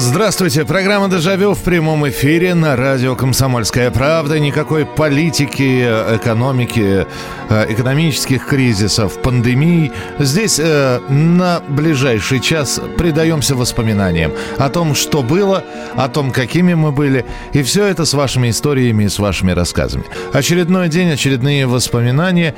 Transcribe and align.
Здравствуйте. 0.00 0.64
Программа 0.64 1.08
«Дежавю» 1.08 1.54
в 1.54 1.62
прямом 1.64 2.08
эфире 2.08 2.54
на 2.54 2.76
радио 2.76 3.16
«Комсомольская 3.16 3.90
правда». 3.90 4.38
Никакой 4.38 4.86
политики, 4.86 5.82
экономики, 6.14 7.04
э, 7.48 7.66
экономических 7.68 8.46
кризисов, 8.46 9.20
пандемий. 9.20 9.90
Здесь 10.20 10.60
э, 10.60 11.00
на 11.08 11.60
ближайший 11.66 12.38
час 12.38 12.80
предаемся 12.96 13.56
воспоминаниям 13.56 14.30
о 14.56 14.68
том, 14.68 14.94
что 14.94 15.24
было, 15.24 15.64
о 15.96 16.08
том, 16.08 16.30
какими 16.30 16.74
мы 16.74 16.92
были. 16.92 17.26
И 17.52 17.64
все 17.64 17.84
это 17.84 18.04
с 18.04 18.14
вашими 18.14 18.50
историями 18.50 19.02
и 19.02 19.08
с 19.08 19.18
вашими 19.18 19.50
рассказами. 19.50 20.04
Очередной 20.32 20.88
день, 20.88 21.10
очередные 21.10 21.66
воспоминания. 21.66 22.54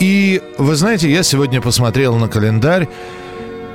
И 0.00 0.42
вы 0.58 0.74
знаете, 0.74 1.10
я 1.10 1.22
сегодня 1.22 1.62
посмотрел 1.62 2.16
на 2.16 2.28
календарь. 2.28 2.88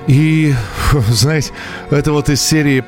И, 0.05 0.53
знаете, 1.09 1.53
это 1.89 2.11
вот 2.11 2.29
из 2.29 2.39
серии 2.43 2.83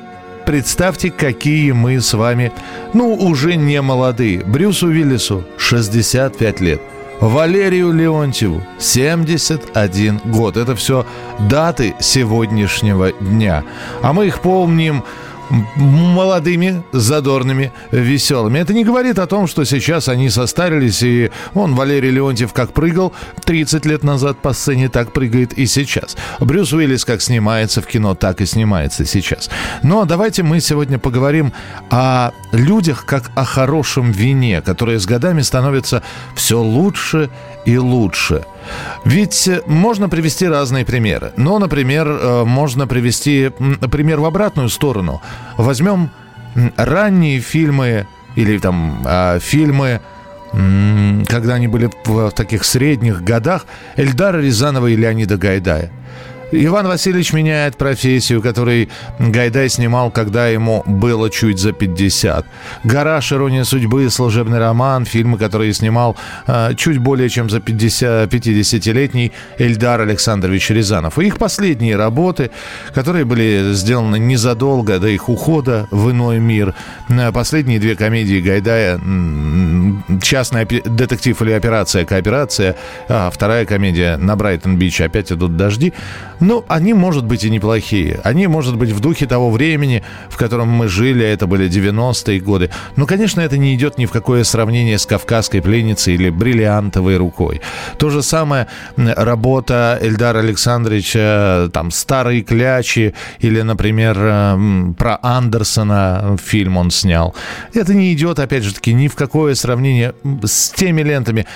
Представьте, 0.52 1.10
какие 1.10 1.72
мы 1.72 1.98
с 1.98 2.12
вами, 2.12 2.52
ну, 2.92 3.14
уже 3.14 3.56
не 3.56 3.80
молодые. 3.80 4.44
Брюсу 4.44 4.88
Уиллису 4.88 5.44
65 5.56 6.60
лет. 6.60 6.82
Валерию 7.22 7.90
Леонтьеву 7.90 8.62
71 8.78 10.20
год. 10.26 10.58
Это 10.58 10.76
все 10.76 11.06
даты 11.48 11.94
сегодняшнего 12.00 13.12
дня. 13.12 13.64
А 14.02 14.12
мы 14.12 14.26
их 14.26 14.42
помним 14.42 15.04
молодыми, 15.76 16.82
задорными, 16.92 17.72
веселыми. 17.90 18.58
Это 18.58 18.72
не 18.72 18.84
говорит 18.84 19.18
о 19.18 19.26
том, 19.26 19.46
что 19.46 19.64
сейчас 19.64 20.08
они 20.08 20.30
состарились, 20.30 21.02
и 21.02 21.30
он, 21.54 21.74
Валерий 21.74 22.10
Леонтьев, 22.10 22.52
как 22.52 22.72
прыгал 22.72 23.12
30 23.44 23.86
лет 23.86 24.02
назад 24.02 24.38
по 24.40 24.52
сцене, 24.52 24.88
так 24.88 25.12
прыгает 25.12 25.52
и 25.52 25.66
сейчас. 25.66 26.16
Брюс 26.40 26.72
Уиллис 26.72 27.04
как 27.04 27.20
снимается 27.22 27.82
в 27.82 27.86
кино, 27.86 28.14
так 28.14 28.40
и 28.40 28.46
снимается 28.46 29.04
сейчас. 29.04 29.50
Но 29.82 30.04
давайте 30.04 30.42
мы 30.42 30.60
сегодня 30.60 30.98
поговорим 30.98 31.52
о 31.90 32.30
людях 32.52 33.04
как 33.04 33.30
о 33.34 33.44
хорошем 33.44 34.10
вине, 34.10 34.62
которое 34.62 34.98
с 34.98 35.06
годами 35.06 35.42
становится 35.42 36.02
все 36.34 36.60
лучше 36.60 37.30
и 37.66 37.76
лучше. 37.76 38.44
Ведь 39.04 39.48
можно 39.66 40.08
привести 40.08 40.46
разные 40.46 40.84
примеры. 40.84 41.32
Но, 41.36 41.58
например, 41.58 42.08
э, 42.08 42.44
можно 42.44 42.86
привести 42.86 43.50
пример 43.90 44.20
в 44.20 44.24
обратную 44.24 44.68
сторону. 44.68 45.20
Возьмем 45.56 46.10
ранние 46.76 47.40
фильмы 47.40 48.06
или 48.36 48.58
там 48.58 49.02
а, 49.04 49.38
фильмы 49.38 50.00
когда 50.52 51.54
они 51.54 51.66
были 51.66 51.90
в 52.04 52.30
таких 52.32 52.64
средних 52.64 53.24
годах 53.24 53.64
Эльдара 53.96 54.38
Рязанова 54.38 54.86
и 54.86 54.96
Леонида 54.96 55.38
Гайдая. 55.38 55.90
Иван 56.54 56.86
Васильевич 56.86 57.32
меняет 57.32 57.78
профессию, 57.78 58.42
который 58.42 58.90
Гайдай 59.18 59.70
снимал, 59.70 60.10
когда 60.10 60.48
ему 60.48 60.82
было 60.84 61.30
чуть 61.30 61.58
за 61.58 61.72
50. 61.72 62.44
«Гараж. 62.84 63.32
Ирония 63.32 63.64
судьбы», 63.64 64.10
«Служебный 64.10 64.58
роман», 64.58 65.06
фильмы, 65.06 65.38
которые 65.38 65.72
снимал 65.72 66.14
э, 66.46 66.74
чуть 66.76 66.98
более 66.98 67.30
чем 67.30 67.48
за 67.48 67.60
50, 67.60 68.30
50-летний 68.30 69.32
Эльдар 69.56 70.02
Александрович 70.02 70.68
Рязанов. 70.68 71.18
И 71.18 71.26
их 71.26 71.38
последние 71.38 71.96
работы, 71.96 72.50
которые 72.92 73.24
были 73.24 73.72
сделаны 73.72 74.18
незадолго 74.18 74.98
до 74.98 75.08
их 75.08 75.30
ухода 75.30 75.88
в 75.90 76.10
иной 76.10 76.38
мир. 76.38 76.74
Э, 77.08 77.32
последние 77.32 77.80
две 77.80 77.96
комедии 77.96 78.40
Гайдая 78.42 79.00
«Частный 80.20 80.66
детектив» 80.66 81.40
или 81.40 81.52
«Операция 81.52 82.04
кооперация», 82.04 82.76
а 83.08 83.30
вторая 83.30 83.64
комедия 83.64 84.18
«На 84.18 84.36
Брайтон-Бич» 84.36 85.00
опять 85.00 85.32
идут 85.32 85.56
дожди. 85.56 85.94
Ну, 86.42 86.64
они, 86.66 86.92
может 86.92 87.24
быть, 87.24 87.44
и 87.44 87.50
неплохие. 87.50 88.20
Они, 88.24 88.48
может 88.48 88.76
быть, 88.76 88.90
в 88.90 88.98
духе 88.98 89.26
того 89.26 89.50
времени, 89.50 90.02
в 90.28 90.36
котором 90.36 90.68
мы 90.70 90.88
жили, 90.88 91.24
это 91.24 91.46
были 91.46 91.70
90-е 91.70 92.40
годы. 92.40 92.68
Но, 92.96 93.06
конечно, 93.06 93.40
это 93.40 93.56
не 93.56 93.76
идет 93.76 93.96
ни 93.96 94.06
в 94.06 94.10
какое 94.10 94.42
сравнение 94.42 94.98
с 94.98 95.06
«Кавказской 95.06 95.62
пленницей» 95.62 96.14
или 96.14 96.30
«Бриллиантовой 96.30 97.16
рукой». 97.16 97.60
То 97.96 98.10
же 98.10 98.22
самое 98.22 98.66
работа 98.96 99.98
Эльдара 100.02 100.40
Александровича, 100.40 101.68
там, 101.72 101.92
«Старые 101.92 102.42
клячи» 102.42 103.14
или, 103.38 103.62
например, 103.62 104.16
э, 104.18 104.92
про 104.98 105.20
Андерсона 105.22 106.36
фильм 106.42 106.76
он 106.76 106.90
снял. 106.90 107.36
Это 107.72 107.94
не 107.94 108.12
идет, 108.12 108.40
опять 108.40 108.64
же 108.64 108.74
таки, 108.74 108.92
ни 108.92 109.06
в 109.06 109.14
какое 109.14 109.54
сравнение 109.54 110.12
с 110.44 110.70
теми 110.70 111.02
лентами, 111.02 111.46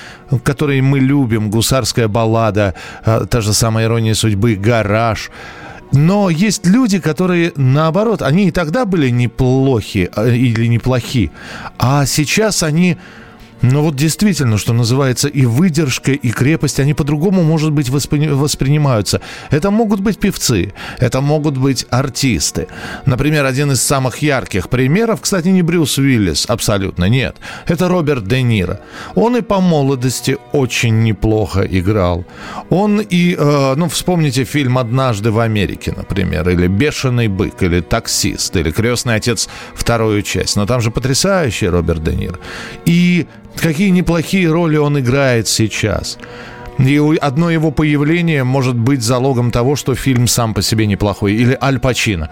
которые 0.45 0.81
мы 0.81 1.01
любим. 1.01 1.51
«Гусарская 1.51 2.07
баллада», 2.07 2.75
э, 3.05 3.27
та 3.29 3.41
же 3.41 3.53
самая 3.53 3.87
«Ирония 3.87 4.15
судьбы», 4.15 4.55
гараж. 4.77 5.31
Но 5.93 6.31
есть 6.31 6.67
люди, 6.67 6.99
которые, 6.99 7.53
наоборот, 7.57 8.23
они 8.23 8.49
и 8.49 8.51
тогда 8.51 8.85
были 8.85 9.11
неплохи 9.11 10.11
э, 10.17 10.35
или 10.35 10.67
неплохи, 10.67 11.31
а 11.79 12.07
сейчас 12.07 12.63
они 12.63 12.97
но 13.63 13.83
вот 13.83 13.97
действительно, 13.97 14.59
что 14.59 14.73
называется, 14.73 15.29
и 15.29 15.47
выдержка, 15.47 16.13
и 16.13 16.31
крепость, 16.31 16.81
они 16.81 16.95
по-другому, 16.95 17.43
может 17.43 17.73
быть, 17.73 17.89
воспри... 17.89 18.29
воспринимаются. 18.29 19.21
Это 19.51 19.71
могут 19.71 20.01
быть 20.01 20.19
певцы, 20.19 20.73
это 20.99 21.21
могут 21.21 21.57
быть 21.57 21.87
артисты. 21.91 22.69
Например, 23.07 23.45
один 23.45 23.73
из 23.73 23.83
самых 23.83 24.19
ярких 24.19 24.69
примеров, 24.69 25.21
кстати, 25.23 25.49
не 25.49 25.63
Брюс 25.63 25.99
Уиллис, 25.99 26.47
абсолютно 26.49 27.09
нет. 27.09 27.37
Это 27.67 27.89
Роберт 27.89 28.27
Де 28.27 28.43
Ниро. 28.43 28.81
Он 29.15 29.37
и 29.37 29.41
по 29.41 29.61
молодости 29.61 30.37
очень 30.53 31.03
неплохо 31.03 31.63
играл. 31.63 32.25
Он 32.71 33.01
и, 33.01 33.35
э, 33.39 33.75
ну, 33.77 33.89
вспомните 33.89 34.45
фильм 34.45 34.79
«Однажды 34.79 35.31
в 35.31 35.39
Америке», 35.39 35.95
например, 35.97 36.49
или 36.49 36.67
«Бешеный 36.67 37.29
бык», 37.29 37.63
или 37.63 37.81
«Таксист», 37.81 38.57
или 38.57 38.71
«Крестный 38.71 39.15
отец» 39.15 39.49
вторую 39.75 40.23
часть. 40.23 40.57
Но 40.57 40.67
там 40.67 40.81
же 40.81 40.91
потрясающий 40.91 41.69
Роберт 41.69 42.03
Де 42.03 42.15
Ниро. 42.15 42.39
И 42.85 43.27
какие 43.61 43.91
неплохие 43.91 44.51
роли 44.51 44.77
он 44.77 44.99
играет 44.99 45.49
сейчас. 45.49 46.19
И 46.79 47.19
одно 47.21 47.51
его 47.51 47.71
появление 47.71 48.45
может 48.45 48.77
быть 48.77 49.03
залогом 49.03 49.51
того, 49.51 49.77
что 49.77 49.95
фильм 49.95 50.27
сам 50.27 50.53
по 50.55 50.63
себе 50.63 50.87
неплохой. 50.87 51.33
Или 51.33 51.59
Аль 51.61 51.79
Пачино. 51.79 52.31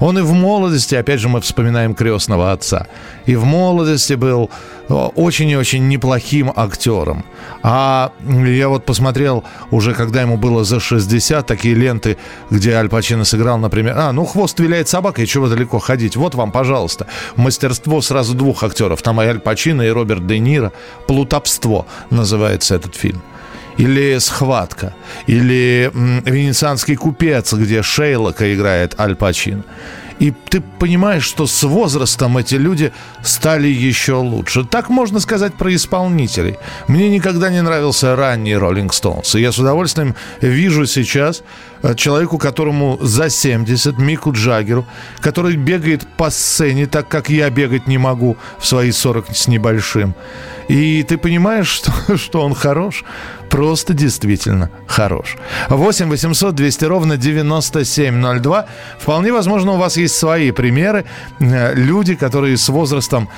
Он 0.00 0.18
и 0.18 0.22
в 0.22 0.32
молодости, 0.32 0.96
опять 0.96 1.20
же, 1.20 1.28
мы 1.28 1.40
вспоминаем 1.40 1.94
крестного 1.94 2.52
отца. 2.52 2.86
И 3.26 3.36
в 3.36 3.44
молодости 3.44 4.14
был 4.14 4.50
очень 4.88 5.48
и 5.48 5.56
очень 5.56 5.88
неплохим 5.88 6.52
актером. 6.54 7.24
А 7.62 8.12
я 8.28 8.68
вот 8.68 8.84
посмотрел 8.84 9.44
уже, 9.70 9.94
когда 9.94 10.22
ему 10.22 10.36
было 10.36 10.64
за 10.64 10.80
60, 10.80 11.46
такие 11.46 11.74
ленты, 11.74 12.18
где 12.50 12.74
Аль 12.74 12.88
Пачино 12.88 13.24
сыграл, 13.24 13.58
например, 13.58 13.94
а, 13.96 14.12
ну, 14.12 14.24
хвост 14.24 14.58
виляет 14.60 14.88
собака, 14.88 15.22
и 15.22 15.26
чего 15.26 15.48
далеко 15.48 15.78
ходить. 15.78 16.16
Вот 16.16 16.34
вам, 16.34 16.52
пожалуйста, 16.52 17.06
мастерство 17.36 18.02
сразу 18.02 18.34
двух 18.34 18.62
актеров. 18.62 19.02
Там 19.02 19.22
и 19.22 19.24
Аль 19.24 19.40
Пачино, 19.40 19.82
и 19.82 19.90
Роберт 19.90 20.26
Де 20.26 20.38
Ниро. 20.38 20.72
«Плутовство» 21.06 21.86
называется 22.10 22.74
этот 22.74 22.94
фильм 22.94 23.22
или 23.76 24.18
«Схватка», 24.18 24.94
или 25.26 25.90
«Венецианский 25.94 26.96
купец», 26.96 27.52
где 27.52 27.82
Шейлока 27.82 28.54
играет 28.54 28.98
Аль 28.98 29.16
Пачин. 29.16 29.64
И 30.20 30.30
ты 30.48 30.60
понимаешь, 30.60 31.24
что 31.24 31.46
с 31.46 31.62
возрастом 31.64 32.38
эти 32.38 32.54
люди 32.54 32.92
стали 33.22 33.66
еще 33.66 34.14
лучше. 34.14 34.64
Так 34.64 34.88
можно 34.88 35.18
сказать 35.18 35.54
про 35.54 35.74
исполнителей. 35.74 36.56
Мне 36.86 37.08
никогда 37.08 37.50
не 37.50 37.60
нравился 37.62 38.14
ранний 38.14 38.56
Роллинг 38.56 38.94
Стоунс. 38.94 39.34
И 39.34 39.40
я 39.40 39.50
с 39.50 39.58
удовольствием 39.58 40.14
вижу 40.40 40.86
сейчас 40.86 41.42
э, 41.82 41.94
человеку, 41.96 42.38
которому 42.38 42.98
за 43.00 43.28
70, 43.28 43.98
Мику 43.98 44.32
Джаггеру, 44.32 44.86
который 45.20 45.56
бегает 45.56 46.06
по 46.16 46.30
сцене 46.30 46.86
так, 46.86 47.08
как 47.08 47.28
я 47.28 47.50
бегать 47.50 47.88
не 47.88 47.98
могу 47.98 48.36
в 48.58 48.66
свои 48.66 48.92
40 48.92 49.34
с 49.34 49.48
небольшим. 49.48 50.14
И 50.68 51.02
ты 51.02 51.18
понимаешь, 51.18 51.68
что, 52.06 52.16
что 52.16 52.40
он 52.40 52.54
хорош, 52.54 53.04
просто 53.54 53.94
действительно 53.94 54.68
хорош. 54.88 55.36
8 55.68 56.08
800 56.08 56.54
200 56.54 56.84
ровно 56.86 57.16
9702. 57.16 58.66
Вполне 58.98 59.32
возможно, 59.32 59.72
у 59.72 59.76
вас 59.76 59.96
есть 59.96 60.16
свои 60.16 60.50
примеры. 60.50 61.04
Э, 61.38 61.72
люди, 61.74 62.16
которые 62.16 62.56
с 62.56 62.68
возрастом 62.68 63.28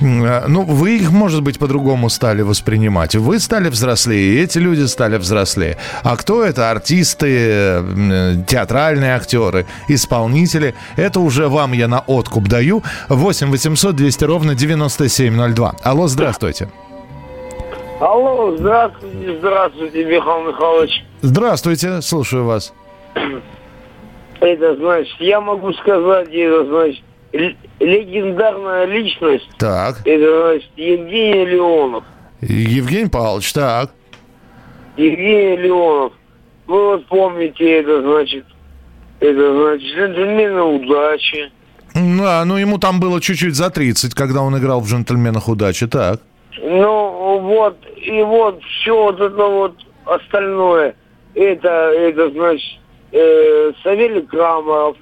Э, 0.00 0.46
ну, 0.48 0.62
вы 0.62 0.96
их, 0.96 1.10
может 1.10 1.42
быть, 1.42 1.58
по-другому 1.58 2.10
стали 2.10 2.42
воспринимать. 2.42 3.14
Вы 3.14 3.38
стали 3.40 3.68
взрослее, 3.68 4.34
и 4.34 4.44
эти 4.44 4.58
люди 4.58 4.86
стали 4.86 5.18
взрослее. 5.18 5.76
А 6.02 6.16
кто 6.16 6.44
это? 6.44 6.70
Артисты, 6.70 7.26
э, 7.28 8.44
театральные 8.46 9.14
актеры, 9.14 9.66
исполнители. 9.88 10.74
Это 10.96 11.20
уже 11.20 11.48
вам 11.48 11.72
я 11.72 11.88
на 11.88 12.00
откуп 12.00 12.48
даю. 12.48 12.82
8 13.08 13.50
800 13.50 13.96
200 13.96 14.24
ровно 14.24 14.54
9702. 14.54 15.74
Алло, 15.82 16.08
здравствуйте. 16.08 16.68
Алло, 18.00 18.56
здравствуйте, 18.56 19.38
здравствуйте, 19.38 20.04
Михаил 20.06 20.48
Михайлович. 20.48 21.04
Здравствуйте, 21.20 22.00
слушаю 22.00 22.46
вас. 22.46 22.72
Это 24.40 24.76
значит, 24.76 25.14
я 25.20 25.38
могу 25.42 25.70
сказать, 25.74 26.30
это 26.32 26.64
значит, 26.64 27.04
легендарная 27.78 28.86
личность. 28.86 29.46
Так. 29.58 30.00
Это, 30.06 30.48
значит, 30.48 30.70
Евгений 30.76 31.44
Леонов. 31.44 32.04
Евгений 32.40 33.10
Павлович, 33.10 33.52
так. 33.52 33.90
Евгений 34.96 35.58
Леонов. 35.58 36.14
Вы 36.68 36.84
вот 36.86 37.06
помните 37.06 37.80
это, 37.80 38.00
значит, 38.00 38.46
это, 39.20 39.62
значит, 39.62 39.86
джентльмены 39.94 40.62
удачи. 40.62 41.52
Да, 41.94 42.46
ну 42.46 42.56
ему 42.56 42.78
там 42.78 42.98
было 42.98 43.20
чуть-чуть 43.20 43.56
за 43.56 43.68
30, 43.68 44.14
когда 44.14 44.40
он 44.40 44.56
играл 44.56 44.80
в 44.80 44.88
«Джентльменах 44.88 45.48
удачи», 45.48 45.86
так. 45.86 46.22
Ну, 46.62 47.38
вот, 47.38 47.76
и 47.96 48.22
вот 48.22 48.62
все 48.62 48.94
вот 48.94 49.20
это 49.20 49.46
вот 49.46 49.74
остальное, 50.04 50.94
это, 51.34 51.68
это 51.68 52.30
значит, 52.30 52.80
э, 53.12 53.72
Савелий 53.82 54.22
Крамаров, 54.22 54.96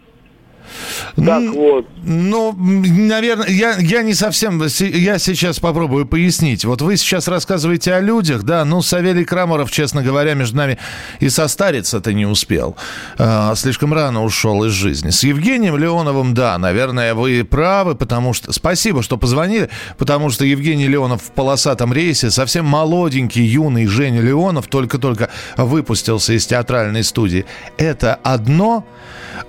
так 1.17 1.43
вот. 1.55 1.87
Ну, 2.03 2.55
наверное, 2.57 3.49
я, 3.49 3.77
я 3.79 4.03
не 4.03 4.15
совсем... 4.15 4.63
Я 4.63 5.19
сейчас 5.19 5.61
попробую 5.61 6.07
пояснить. 6.07 6.65
Вот 6.65 6.83
вы 6.83 6.97
сейчас 6.97 7.29
рассказываете 7.29 7.95
о 7.95 8.01
людях, 8.01 8.43
да, 8.43 8.65
ну, 8.65 8.83
Савелий 8.83 9.25
Крамаров, 9.25 9.71
честно 9.71 10.03
говоря, 10.03 10.35
между 10.35 10.57
нами 10.57 10.79
и 11.21 11.29
состариться-то 11.29 12.13
не 12.13 12.27
успел. 12.27 12.77
А, 13.19 13.55
слишком 13.55 13.93
рано 13.93 14.25
ушел 14.25 14.65
из 14.65 14.73
жизни. 14.73 15.11
С 15.11 15.23
Евгением 15.23 15.77
Леоновым, 15.77 16.35
да, 16.35 16.57
наверное, 16.59 17.15
вы 17.15 17.45
правы, 17.45 17.95
потому 17.95 18.33
что... 18.33 18.53
Спасибо, 18.53 19.03
что 19.03 19.17
позвонили, 19.17 19.69
потому 19.97 20.31
что 20.31 20.45
Евгений 20.45 20.87
Леонов 20.87 21.23
в 21.23 21.31
полосатом 21.33 21.93
рейсе, 21.93 22.31
совсем 22.31 22.65
молоденький, 22.65 23.45
юный 23.45 23.87
Женя 23.87 24.21
Леонов, 24.21 24.67
только-только 24.69 25.31
выпустился 25.57 26.33
из 26.33 26.47
театральной 26.47 27.05
студии. 27.05 27.45
Это 27.77 28.15
одно, 28.23 28.85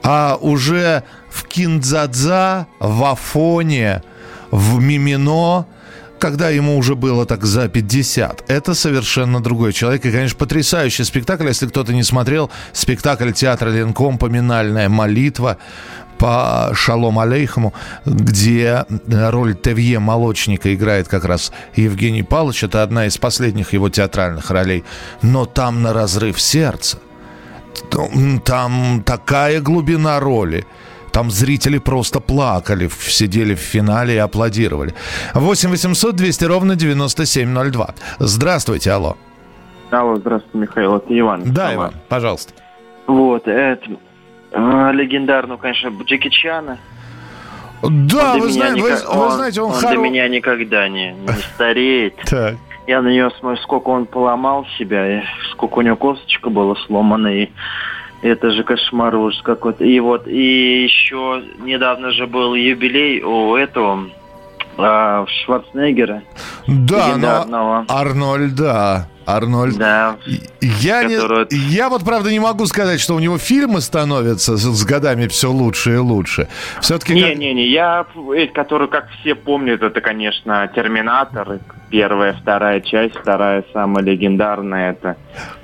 а 0.04 0.38
уже 0.40 1.04
в 1.30 1.46
Киндзадза, 1.46 2.68
в 2.80 3.04
Афоне, 3.04 4.04
в 4.52 4.80
Мимино, 4.80 5.66
когда 6.20 6.50
ему 6.50 6.78
уже 6.78 6.96
было 6.96 7.26
так 7.26 7.46
за 7.46 7.70
50. 7.70 8.46
Это 8.50 8.74
совершенно 8.74 9.42
другой 9.42 9.74
человек. 9.74 10.06
И, 10.06 10.12
конечно, 10.12 10.38
потрясающий 10.38 11.04
спектакль. 11.04 11.48
Если 11.48 11.68
кто-то 11.68 11.94
не 11.94 12.04
смотрел, 12.04 12.52
спектакль 12.74 13.32
театра 13.32 13.70
Ленком 13.70 14.18
«Поминальная 14.18 14.90
молитва» 14.90 15.58
по 16.18 16.72
Шалом 16.74 17.18
Алейхаму, 17.18 17.74
где 18.06 18.84
роль 19.08 19.56
Тевье 19.56 20.00
Молочника 20.00 20.76
играет 20.76 21.08
как 21.08 21.24
раз 21.24 21.54
Евгений 21.76 22.24
Павлович. 22.24 22.66
Это 22.66 22.84
одна 22.84 23.06
из 23.06 23.18
последних 23.18 23.72
его 23.72 23.90
театральных 23.90 24.52
ролей. 24.52 24.84
Но 25.22 25.46
там 25.46 25.82
на 25.82 25.94
разрыв 25.94 26.42
сердца. 26.42 27.00
Там 28.44 29.02
такая 29.06 29.62
глубина 29.62 30.20
роли. 30.20 30.66
Там 31.12 31.32
зрители 31.32 31.80
просто 31.80 32.20
плакали, 32.20 32.90
сидели 33.00 33.56
в 33.56 33.60
финале 33.60 34.16
и 34.16 34.18
аплодировали. 34.18 34.94
8 35.34 35.70
800 35.70 36.16
200 36.16 36.46
ровно 36.46 36.76
9702. 36.76 37.96
Здравствуйте, 38.20 38.92
алло. 38.92 39.18
Алло, 39.92 40.18
здравствуйте, 40.18 40.58
Михаил, 40.58 40.98
это 40.98 41.20
Иван. 41.20 41.44
Да, 41.52 41.74
Иван, 41.74 41.94
пожалуйста. 42.10 42.54
Вот, 43.08 43.48
это 43.48 43.82
э, 44.52 44.92
легендарную, 44.94 45.58
конечно, 45.58 45.92
Джеки 46.04 46.30
Чана. 46.30 46.78
Да, 47.82 48.36
вы, 48.36 48.50
знаете, 48.50 48.82
вы, 48.82 48.92
он, 49.08 49.30
вы 49.30 49.36
знаете, 49.36 49.62
он, 49.62 49.72
он 49.72 49.78
хоро... 49.78 49.90
для 49.90 49.98
меня 49.98 50.28
никогда 50.28 50.88
не, 50.90 51.14
не 51.14 51.28
стареет. 51.56 52.16
Так. 52.26 52.56
Я 52.88 53.02
на 53.02 53.08
него 53.10 53.30
смотрю, 53.32 53.62
сколько 53.62 53.90
он 53.90 54.06
поломал 54.06 54.66
себя, 54.78 55.20
и 55.20 55.24
сколько 55.52 55.80
у 55.80 55.82
него 55.82 55.96
косточка 55.96 56.50
была 56.50 56.76
сломана, 56.88 57.28
и 57.28 57.50
это 58.22 58.52
же 58.52 58.64
кошмар 58.64 59.16
ужас 59.16 59.42
какой-то. 59.42 59.84
И 59.84 60.00
вот, 60.00 60.28
и 60.28 60.84
еще 60.84 61.44
недавно 61.60 62.12
же 62.12 62.28
был 62.28 62.56
юбилей 62.56 63.22
у 63.22 63.56
этого 63.56 64.10
а, 64.78 65.26
Шварценеггера. 65.44 66.24
Да, 66.68 67.46
но 67.48 67.86
Арнольд, 67.88 68.56
да. 68.56 69.08
Арнольд. 69.26 69.78
Да. 69.78 70.18
Я, 70.62 71.04
не, 71.04 71.18
я 71.72 71.90
вот, 71.90 72.04
правда, 72.04 72.32
не 72.32 72.40
могу 72.40 72.66
сказать, 72.66 73.00
что 73.00 73.16
у 73.16 73.20
него 73.20 73.38
фильмы 73.38 73.82
становятся 73.82 74.58
с, 74.58 74.62
с 74.62 74.86
годами 74.86 75.28
все 75.28 75.52
лучше 75.52 75.94
и 75.96 75.98
лучше. 75.98 76.48
Все-таки... 76.82 77.14
Не, 77.14 77.30
как... 77.30 77.38
не, 77.38 77.54
не, 77.54 77.68
я, 77.68 78.06
который, 78.54 78.88
как 78.88 79.10
все 79.20 79.36
помнят, 79.36 79.82
это, 79.82 80.02
конечно, 80.02 80.70
Терминатор, 80.76 81.60
первая, 81.90 82.34
вторая 82.34 82.82
часть, 82.82 83.16
вторая 83.16 83.64
самая 83.74 84.04
легендарная 84.04 84.92
это. 84.92 85.18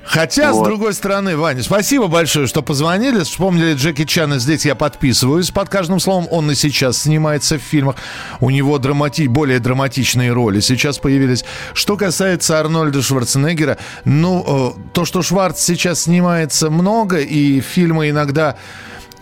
Хотя, 0.04 0.52
вот. 0.52 0.64
с 0.64 0.68
другой 0.68 0.94
стороны, 0.94 1.36
Ваня, 1.36 1.62
спасибо 1.62 2.06
большое, 2.06 2.46
что 2.46 2.62
позвонили, 2.62 3.20
вспомнили 3.20 3.74
Джеки 3.74 4.04
Чана, 4.04 4.38
здесь 4.38 4.64
я 4.64 4.74
подписываюсь 4.74 5.50
под 5.50 5.68
каждым 5.68 5.98
словом, 5.98 6.26
он 6.30 6.50
и 6.50 6.54
сейчас 6.54 6.98
снимается 7.02 7.58
в 7.58 7.62
фильмах, 7.62 7.96
у 8.40 8.50
него 8.50 8.78
драмати... 8.78 9.26
более 9.26 9.58
драматичные 9.58 10.32
роли 10.32 10.60
сейчас 10.60 10.98
появились. 10.98 11.44
Что 11.74 11.96
касается 11.96 12.58
Арнольда 12.60 13.02
Шварценеггера, 13.02 13.55
ну, 14.04 14.74
э, 14.76 14.90
то, 14.92 15.04
что 15.04 15.22
Шварц 15.22 15.60
сейчас 15.60 16.02
снимается 16.02 16.70
много, 16.70 17.18
и 17.18 17.60
фильмы 17.60 18.10
иногда... 18.10 18.56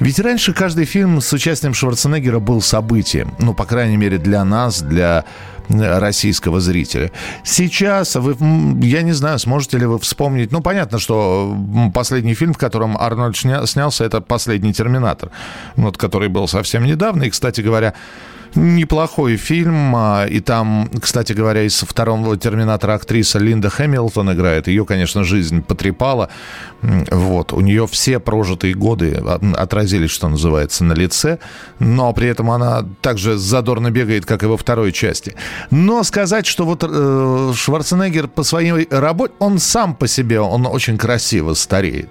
Ведь 0.01 0.19
раньше 0.19 0.53
каждый 0.53 0.87
фильм 0.87 1.21
с 1.21 1.33
участием 1.33 1.73
Шварценеггера 1.73 2.41
был 2.41 2.61
событием. 2.61 3.35
Ну, 3.39 3.55
по 3.55 3.65
крайней 3.65 3.97
мере, 3.97 4.19
для 4.19 4.45
нас, 4.45 4.83
для 4.83 5.25
российского 5.69 6.61
зрителя. 6.61 7.11
Сейчас 7.43 8.17
вы, 8.17 8.37
я 8.85 9.03
не 9.03 9.13
знаю, 9.13 9.39
сможете 9.39 9.79
ли 9.79 9.87
вы 9.87 9.99
вспомнить, 9.99 10.53
ну, 10.53 10.61
понятно, 10.61 10.99
что 10.99 11.57
последний 11.95 12.35
фильм, 12.35 12.53
в 12.53 12.59
котором 12.59 12.97
Арнольд 12.99 13.37
снялся, 13.37 14.05
это 14.05 14.21
«Последний 14.21 14.73
терминатор», 14.73 15.31
вот, 15.77 15.97
который 15.97 16.29
был 16.29 16.49
совсем 16.49 16.85
недавно, 16.85 17.25
и, 17.25 17.31
кстати 17.31 17.61
говоря, 17.61 17.95
неплохой 18.55 19.37
фильм. 19.37 19.95
А, 19.97 20.27
и 20.27 20.41
там, 20.41 20.91
кстати 21.01 21.33
говоря, 21.33 21.63
из 21.63 21.81
второго 21.81 22.37
«Терминатора» 22.37 22.95
актриса 22.95 23.39
Линда 23.39 23.71
Хэмилтон 23.71 24.33
играет. 24.33 24.69
Ее, 24.69 24.85
конечно, 24.85 25.25
жизнь 25.25 25.63
потрепала. 25.63 26.29
Вот. 26.83 27.53
У 27.53 27.61
нее 27.61 27.87
все 27.87 28.19
прожитые 28.19 28.75
годы 28.75 29.15
отразились, 29.57 30.11
что 30.11 30.29
называется, 30.29 30.85
на 30.85 30.93
лице. 30.93 31.39
Но 31.79 32.13
при 32.13 32.29
этом 32.29 32.51
она 32.51 32.85
также 33.01 33.37
задорно 33.37 33.91
бегает, 33.91 34.27
как 34.27 34.43
и 34.43 34.47
во 34.47 34.57
второй 34.57 34.93
части. 34.93 35.35
Но 35.71 36.03
сказать, 36.05 36.47
что 36.47 36.65
вот 36.65 36.85
э, 36.87 37.53
Шварценеггер 37.55 38.29
по 38.29 38.43
своей 38.43 38.87
работе, 38.91 39.35
он 39.39 39.59
сам 39.59 39.95
по 39.95 40.07
себе, 40.07 40.41
он 40.41 40.67
очень 40.67 40.99
красиво 40.99 41.55
стареет. 41.55 42.09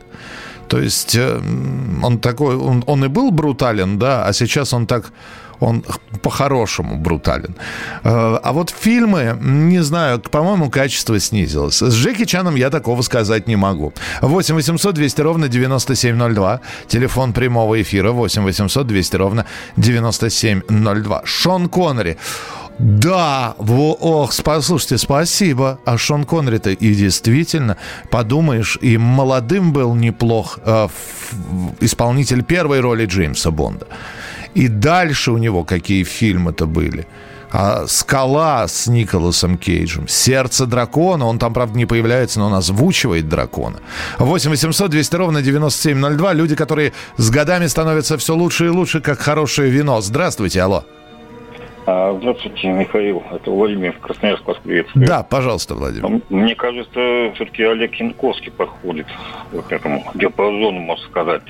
То 0.67 0.79
есть 0.79 1.15
э, 1.15 1.39
он 2.01 2.19
такой, 2.19 2.55
он, 2.55 2.83
он 2.87 3.05
и 3.05 3.07
был 3.07 3.31
брутален, 3.31 3.99
да, 3.99 4.25
а 4.25 4.33
сейчас 4.33 4.73
он 4.73 4.87
так 4.87 5.11
он 5.59 5.83
по-хорошему 6.21 6.97
брутален. 6.97 7.55
Э, 8.03 8.39
а 8.41 8.53
вот 8.53 8.69
фильмы, 8.69 9.37
не 9.41 9.83
знаю, 9.83 10.19
по-моему, 10.19 10.69
качество 10.69 11.19
снизилось. 11.19 11.81
С 11.81 11.95
Джеки 11.95 12.25
Чаном 12.25 12.55
я 12.55 12.69
такого 12.69 13.01
сказать 13.01 13.47
не 13.47 13.55
могу. 13.55 13.93
8 14.21 14.55
800 14.55 14.95
200 14.95 15.21
ровно 15.21 15.47
9702. 15.47 16.59
Телефон 16.87 17.33
прямого 17.33 17.81
эфира 17.81 18.11
8 18.11 18.43
800 18.43 18.87
200 18.87 19.15
ровно 19.15 19.45
9702. 19.77 21.21
Шон 21.25 21.69
Коннери. 21.69 22.17
Да, 22.79 23.53
во, 23.59 23.93
ох, 23.93 24.33
послушайте, 24.43 24.97
спасибо. 24.97 25.79
А 25.85 25.97
Шон 25.97 26.25
Коннери-то 26.25 26.71
и 26.71 26.93
действительно, 26.95 27.77
подумаешь, 28.09 28.77
и 28.81 28.97
молодым 28.97 29.73
был 29.73 29.93
неплох 29.93 30.59
э, 30.65 30.87
исполнитель 31.79 32.43
первой 32.43 32.79
роли 32.79 33.05
Джеймса 33.05 33.51
Бонда. 33.51 33.87
И 34.55 34.67
дальше 34.67 35.31
у 35.31 35.37
него 35.37 35.63
какие 35.63 36.03
фильмы-то 36.03 36.65
были. 36.65 37.07
А 37.51 37.85
«Скала» 37.85 38.67
с 38.67 38.87
Николасом 38.87 39.59
Кейджем. 39.59 40.07
«Сердце 40.07 40.65
дракона». 40.65 41.27
Он 41.27 41.37
там, 41.37 41.53
правда, 41.53 41.77
не 41.77 41.85
появляется, 41.85 42.39
но 42.39 42.47
он 42.47 42.53
озвучивает 42.55 43.29
дракона. 43.29 43.79
8 44.17 44.49
800 44.49 44.89
200 44.89 45.15
ровно 45.15 45.41
9702. 45.43 46.33
Люди, 46.33 46.55
которые 46.55 46.93
с 47.17 47.29
годами 47.29 47.67
становятся 47.67 48.17
все 48.17 48.33
лучше 48.33 48.65
и 48.65 48.69
лучше, 48.69 49.01
как 49.01 49.19
хорошее 49.19 49.69
вино. 49.69 50.01
Здравствуйте, 50.01 50.61
алло. 50.61 50.83
А, 51.85 52.17
здравствуйте, 52.17 52.69
Михаил. 52.69 53.21
Это 53.31 53.51
Владимир 53.51 53.93
Красноярск 53.99 54.47
вас 54.47 54.57
приветствует. 54.63 55.07
Да, 55.07 55.21
пожалуйста, 55.21 55.75
Владимир. 55.75 56.21
Мне 56.29 56.55
кажется, 56.55 57.33
все-таки 57.35 57.63
Олег 57.63 57.93
Янковский 57.95 58.51
подходит 58.51 59.07
к 59.51 59.71
этому 59.71 60.03
диапазону, 60.15 60.79
можно 60.79 61.05
сказать. 61.05 61.41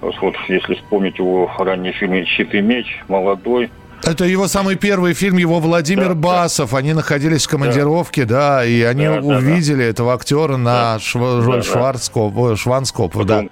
Вот 0.00 0.34
если 0.48 0.74
вспомнить 0.74 1.18
его 1.18 1.50
ранние 1.58 1.92
фильмы 1.92 2.24
«Щит 2.24 2.54
и 2.54 2.60
меч», 2.60 2.86
«Молодой», 3.08 3.70
это 4.02 4.24
его 4.24 4.48
самый 4.48 4.76
первый 4.76 5.12
фильм, 5.12 5.36
его 5.36 5.60
Владимир 5.60 6.08
да, 6.08 6.14
Басов. 6.14 6.70
Да. 6.70 6.78
Они 6.78 6.94
находились 6.94 7.46
в 7.46 7.50
командировке, 7.50 8.24
да, 8.24 8.60
да 8.60 8.64
и 8.64 8.80
они 8.82 9.04
да, 9.04 9.20
увидели 9.20 9.82
да, 9.82 9.84
этого 9.84 10.14
актера 10.14 10.56
на 10.56 10.94
да. 10.94 10.98
Шв... 10.98 11.20
да, 11.20 11.62
Шварцкоп. 11.62 12.56
Шванскоп, 12.56 13.24
да. 13.26 13.44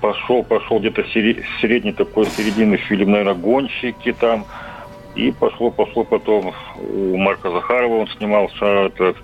Пошел, 0.00 0.42
пошел 0.42 0.80
где-то 0.80 1.04
средний 1.60 1.92
такой 1.92 2.26
середины 2.26 2.78
фильм, 2.78 3.12
наверное, 3.12 3.34
«Гонщики» 3.34 4.12
там. 4.12 4.44
И 5.14 5.30
пошло, 5.30 5.70
пошло 5.70 6.04
потом 6.04 6.52
у 6.78 7.16
Марка 7.16 7.50
Захарова 7.50 7.98
он 7.98 8.08
снимался, 8.08 8.64
этот, 8.86 9.16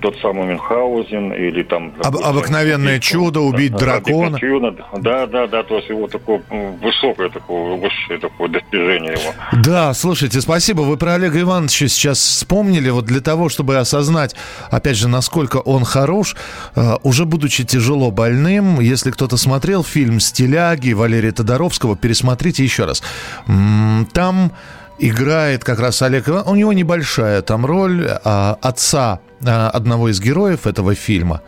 тот 0.00 0.16
самый 0.20 0.46
Мюнхгаузен 0.46 1.32
или 1.32 1.62
там... 1.62 1.92
Об, 2.02 2.16
обыкновенное 2.16 2.98
чудо, 2.98 3.40
убить 3.40 3.74
дракона. 3.74 4.38
Да, 4.98 5.26
да, 5.26 5.46
да, 5.46 5.62
то 5.62 5.76
есть 5.76 5.88
его 5.88 6.06
такое 6.06 6.42
высокое 6.80 7.28
такое, 7.28 7.76
высшее 7.76 8.18
такое 8.18 8.48
достижение 8.48 9.12
его. 9.12 9.32
Да, 9.64 9.92
слушайте, 9.94 10.40
спасибо. 10.40 10.82
Вы 10.82 10.96
про 10.96 11.14
Олега 11.14 11.40
Ивановича 11.40 11.88
сейчас 11.88 12.18
вспомнили. 12.18 12.90
Вот 12.90 13.04
для 13.04 13.20
того, 13.20 13.48
чтобы 13.48 13.76
осознать, 13.76 14.36
опять 14.70 14.96
же, 14.96 15.08
насколько 15.08 15.58
он 15.58 15.84
хорош, 15.84 16.36
э, 16.76 16.94
уже 17.02 17.24
будучи 17.24 17.64
тяжело 17.64 18.10
больным, 18.10 18.80
если 18.80 19.10
кто-то 19.10 19.36
смотрел 19.36 19.82
фильм 19.82 20.20
«Стиляги» 20.20 20.92
Валерия 20.92 21.32
Тодоровского, 21.32 21.96
пересмотрите 21.96 22.62
еще 22.62 22.84
раз. 22.84 23.02
Там 24.12 24.52
играет 24.98 25.64
как 25.64 25.80
раз 25.80 26.02
Олег 26.02 26.28
Иванович. 26.28 26.48
У 26.50 26.54
него 26.54 26.72
небольшая 26.72 27.42
там 27.42 27.66
роль 27.66 28.08
а, 28.24 28.58
отца 28.60 29.20
а, 29.44 29.70
одного 29.70 30.08
из 30.08 30.20
героев 30.20 30.66
этого 30.66 30.94
фильма. 30.94 31.42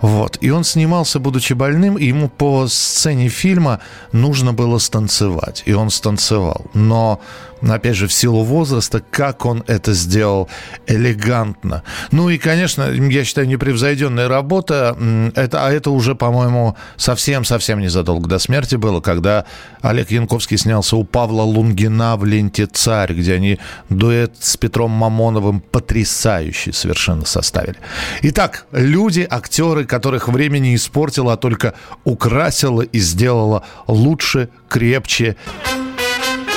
Вот. 0.00 0.38
И 0.40 0.50
он 0.50 0.64
снимался, 0.64 1.18
будучи 1.18 1.54
больным, 1.54 1.96
и 1.96 2.04
ему 2.04 2.28
по 2.28 2.66
сцене 2.68 3.28
фильма 3.28 3.80
нужно 4.12 4.52
было 4.52 4.78
станцевать. 4.78 5.62
И 5.66 5.72
он 5.72 5.90
станцевал. 5.90 6.66
Но 6.74 7.20
опять 7.62 7.96
же, 7.96 8.06
в 8.06 8.12
силу 8.12 8.42
возраста, 8.42 9.02
как 9.10 9.46
он 9.46 9.64
это 9.66 9.92
сделал 9.92 10.48
элегантно. 10.86 11.82
Ну 12.10 12.28
и, 12.28 12.38
конечно, 12.38 12.90
я 12.90 13.24
считаю, 13.24 13.48
непревзойденная 13.48 14.28
работа, 14.28 14.96
это, 15.34 15.66
а 15.66 15.72
это 15.72 15.90
уже, 15.90 16.14
по-моему, 16.14 16.76
совсем-совсем 16.96 17.80
незадолго 17.80 18.28
до 18.28 18.38
смерти 18.38 18.76
было, 18.76 19.00
когда 19.00 19.44
Олег 19.82 20.10
Янковский 20.10 20.58
снялся 20.58 20.96
у 20.96 21.04
Павла 21.04 21.42
Лунгина 21.42 22.16
в 22.16 22.24
ленте 22.24 22.66
«Царь», 22.66 23.14
где 23.14 23.34
они 23.34 23.58
дуэт 23.88 24.34
с 24.40 24.56
Петром 24.56 24.90
Мамоновым 24.90 25.60
потрясающий 25.60 26.72
совершенно 26.72 27.24
составили. 27.24 27.76
Итак, 28.22 28.66
люди, 28.72 29.26
актеры, 29.28 29.84
которых 29.84 30.28
время 30.28 30.58
не 30.58 30.74
испортило, 30.74 31.32
а 31.32 31.36
только 31.36 31.74
украсило 32.04 32.82
и 32.82 32.98
сделало 32.98 33.64
лучше, 33.86 34.48
крепче. 34.68 35.36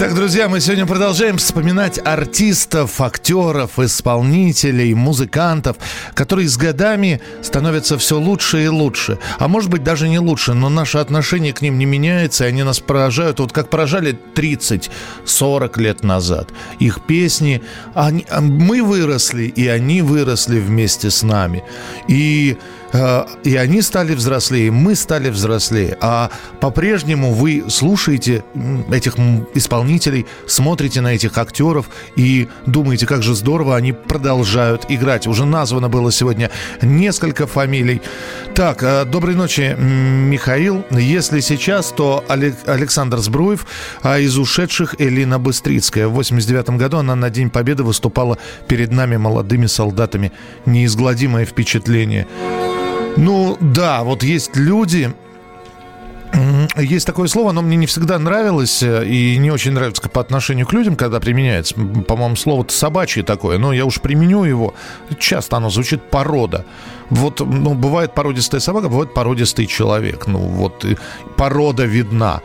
Итак, 0.00 0.14
друзья, 0.14 0.48
мы 0.48 0.60
сегодня 0.60 0.86
продолжаем 0.86 1.38
вспоминать 1.38 1.98
артистов, 2.04 3.00
актеров, 3.00 3.80
исполнителей, 3.80 4.94
музыкантов, 4.94 5.76
которые 6.14 6.46
с 6.48 6.56
годами 6.56 7.20
становятся 7.42 7.98
все 7.98 8.16
лучше 8.16 8.62
и 8.62 8.68
лучше. 8.68 9.18
А 9.40 9.48
может 9.48 9.70
быть 9.70 9.82
даже 9.82 10.08
не 10.08 10.20
лучше, 10.20 10.54
но 10.54 10.68
наше 10.68 10.98
отношение 10.98 11.52
к 11.52 11.62
ним 11.62 11.80
не 11.80 11.84
меняется, 11.84 12.44
и 12.44 12.48
они 12.48 12.62
нас 12.62 12.78
поражают, 12.78 13.40
вот 13.40 13.50
как 13.50 13.70
поражали 13.70 14.16
30-40 14.36 15.80
лет 15.80 16.04
назад. 16.04 16.50
Их 16.78 17.00
песни, 17.04 17.60
они, 17.94 18.24
мы 18.40 18.84
выросли, 18.84 19.46
и 19.46 19.66
они 19.66 20.02
выросли 20.02 20.60
вместе 20.60 21.10
с 21.10 21.24
нами. 21.24 21.64
И 22.06 22.56
и 22.92 23.56
они 23.56 23.82
стали 23.82 24.14
взрослее, 24.14 24.70
мы 24.70 24.94
стали 24.94 25.28
взрослее. 25.30 25.96
А 26.00 26.30
по-прежнему 26.60 27.32
вы 27.32 27.64
слушаете 27.68 28.44
этих 28.90 29.16
исполнителей, 29.54 30.26
смотрите 30.46 31.00
на 31.00 31.14
этих 31.14 31.36
актеров 31.36 31.90
и 32.16 32.48
думаете, 32.66 33.06
как 33.06 33.22
же 33.22 33.34
здорово 33.34 33.76
они 33.76 33.92
продолжают 33.92 34.86
играть. 34.88 35.26
Уже 35.26 35.44
названо 35.44 35.88
было 35.88 36.10
сегодня 36.10 36.50
несколько 36.80 37.46
фамилий. 37.46 38.00
Так, 38.54 38.82
э, 38.82 39.04
доброй 39.04 39.34
ночи, 39.34 39.76
Михаил. 39.78 40.84
Если 40.90 41.40
сейчас, 41.40 41.92
то 41.92 42.24
Александр 42.28 43.18
Сбруев, 43.18 43.66
а 44.02 44.18
из 44.18 44.38
ушедших 44.38 44.96
Элина 44.98 45.38
Быстрицкая. 45.38 46.08
В 46.08 46.12
89 46.12 46.70
году 46.70 46.98
она 46.98 47.14
на 47.14 47.30
День 47.30 47.50
Победы 47.50 47.82
выступала 47.82 48.38
перед 48.66 48.92
нами, 48.92 49.16
молодыми 49.16 49.66
солдатами. 49.66 50.32
Неизгладимое 50.66 51.44
впечатление. 51.44 52.26
Ну 53.18 53.56
да, 53.60 54.04
вот 54.04 54.22
есть 54.22 54.54
люди, 54.54 55.12
есть 56.76 57.04
такое 57.04 57.26
слово, 57.26 57.50
оно 57.50 57.62
мне 57.62 57.76
не 57.76 57.86
всегда 57.86 58.16
нравилось 58.18 58.80
э, 58.82 59.04
и 59.06 59.36
не 59.38 59.50
очень 59.50 59.72
нравится 59.72 60.08
по 60.08 60.20
отношению 60.20 60.66
к 60.66 60.72
людям, 60.72 60.94
когда 60.94 61.18
применяется. 61.18 61.74
По-моему, 61.74 62.36
слово-то 62.36 62.72
собачье 62.72 63.24
такое, 63.24 63.58
но 63.58 63.72
я 63.72 63.84
уж 63.84 64.00
применю 64.00 64.44
его. 64.44 64.74
Часто 65.18 65.56
оно 65.56 65.68
звучит 65.68 66.00
порода. 66.10 66.64
Вот, 67.10 67.40
ну, 67.40 67.74
бывает 67.74 68.14
породистая 68.14 68.60
собака, 68.60 68.88
бывает 68.88 69.14
породистый 69.14 69.66
человек. 69.66 70.28
Ну, 70.28 70.38
вот 70.38 70.86
порода 71.36 71.84
видна. 71.84 72.40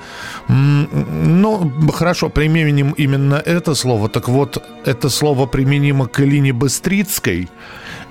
Ну, 0.48 1.72
хорошо, 1.94 2.30
применим 2.30 2.94
именно 2.94 3.36
это 3.36 3.76
слово. 3.76 4.10
Так 4.10 4.28
вот, 4.28 4.64
это 4.86 5.10
слово 5.10 5.46
применимо 5.46 6.08
к 6.08 6.20
Элине 6.20 6.52
Быстрицкой. 6.52 7.48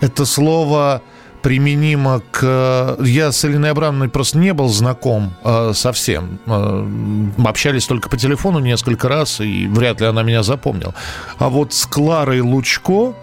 Это 0.01 0.27
слово 0.27 1.03
применимо 1.43 2.23
к... 2.31 2.97
Я 3.01 3.33
с 3.33 3.45
Элиной 3.45 3.71
Абрамовной 3.71 4.09
просто 4.09 4.39
не 4.39 4.55
был 4.55 4.69
знаком 4.69 5.35
э, 5.45 5.73
совсем. 5.75 6.39
Э, 6.47 6.87
общались 7.45 7.87
только 7.87 8.09
по 8.09 8.17
телефону 8.17 8.61
несколько 8.61 9.09
раз, 9.09 9.41
и 9.41 9.67
вряд 9.67 10.01
ли 10.01 10.07
она 10.07 10.23
меня 10.23 10.43
запомнила. 10.43 10.95
А 11.39 11.49
вот 11.49 11.73
с 11.73 11.85
Кларой 11.87 12.41
Лучко 12.41 13.15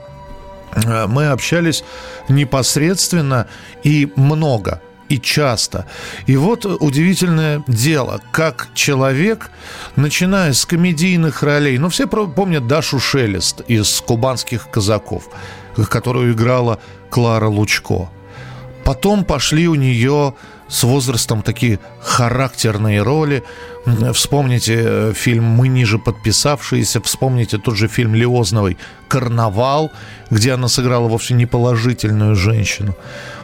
э, 0.74 1.08
мы 1.08 1.28
общались 1.28 1.84
непосредственно 2.28 3.48
и 3.84 4.12
много 4.16 4.82
и 5.10 5.20
часто. 5.20 5.88
И 6.28 6.38
вот 6.38 6.66
удивительное 6.66 7.64
дело, 7.68 8.22
как 8.32 8.70
человек, 8.76 9.50
начиная 9.96 10.54
с 10.54 10.66
комедийных 10.66 11.42
ролей, 11.42 11.78
ну 11.80 11.90
все 11.90 12.08
помнят 12.08 12.68
Дашу 12.68 13.00
Шелест 13.00 13.62
из 13.68 14.02
«Кубанских 14.02 14.70
казаков», 14.70 15.30
которую 15.90 16.34
играла 16.34 16.80
Клара 17.10 17.48
Лучко. 17.48 18.10
Потом 18.84 19.24
пошли 19.24 19.68
у 19.68 19.75
нее 19.75 20.34
с 20.68 20.84
возрастом 20.84 21.42
такие 21.42 21.80
характерные 22.01 23.01
роли. 23.01 23.44
Вспомните 24.13 24.75
э, 24.78 25.13
фильм 25.16 25.44
«Мы 25.44 25.68
ниже 25.68 25.98
подписавшиеся», 25.98 27.01
вспомните 27.01 27.58
тот 27.58 27.75
же 27.75 27.88
фильм 27.88 28.13
Леозновой 28.13 28.78
«Карнавал», 29.08 29.92
где 30.30 30.54
она 30.54 30.68
сыграла 30.68 31.08
вовсе 31.08 31.34
не 31.34 31.48
положительную 31.48 32.36
женщину. 32.36 32.96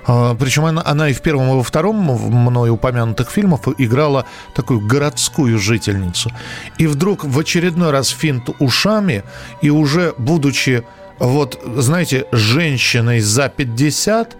А, 0.08 0.36
Причем 0.36 0.66
она, 0.66 0.84
она 0.86 1.10
и 1.10 1.14
в 1.14 1.22
первом, 1.22 1.50
и 1.50 1.56
во 1.56 1.64
втором 1.64 1.96
мной 1.96 2.70
упомянутых 2.70 3.32
фильмах 3.32 3.62
играла 3.78 4.26
такую 4.54 4.82
городскую 4.82 5.58
жительницу. 5.58 6.32
И 6.78 6.86
вдруг 6.86 7.24
в 7.24 7.40
очередной 7.40 7.90
раз 7.90 8.10
финт 8.10 8.50
ушами, 8.60 9.24
и 9.62 9.72
уже 9.72 10.14
будучи 10.18 10.84
вот, 11.20 11.62
знаете, 11.78 12.26
женщиной 12.32 13.20
за 13.20 13.50
50, 13.50 14.38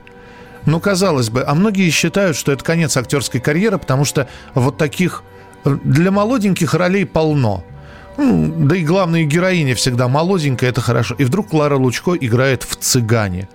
ну, 0.66 0.80
казалось 0.80 1.30
бы, 1.30 1.44
а 1.44 1.54
многие 1.56 1.90
считают, 1.90 2.36
что 2.36 2.52
это 2.52 2.64
конец 2.64 2.98
актерской 2.98 3.40
карьеры, 3.40 3.78
потому 3.78 4.04
что 4.04 4.28
вот 4.54 4.78
таких 4.78 5.24
э, 5.64 5.78
для 5.84 6.12
молоденьких 6.12 6.74
ролей 6.74 7.06
полно. 7.06 7.64
Ну, 8.18 8.54
да 8.68 8.76
и 8.78 8.84
главная 8.84 9.24
героиня 9.24 9.76
всегда 9.76 10.08
молоденькая, 10.08 10.70
это 10.70 10.82
хорошо. 10.82 11.16
И 11.18 11.26
вдруг 11.26 11.50
Клара 11.50 11.76
Лучко 11.76 12.16
играет 12.16 12.64
в 12.64 12.76
«Цыгане». 12.78 13.50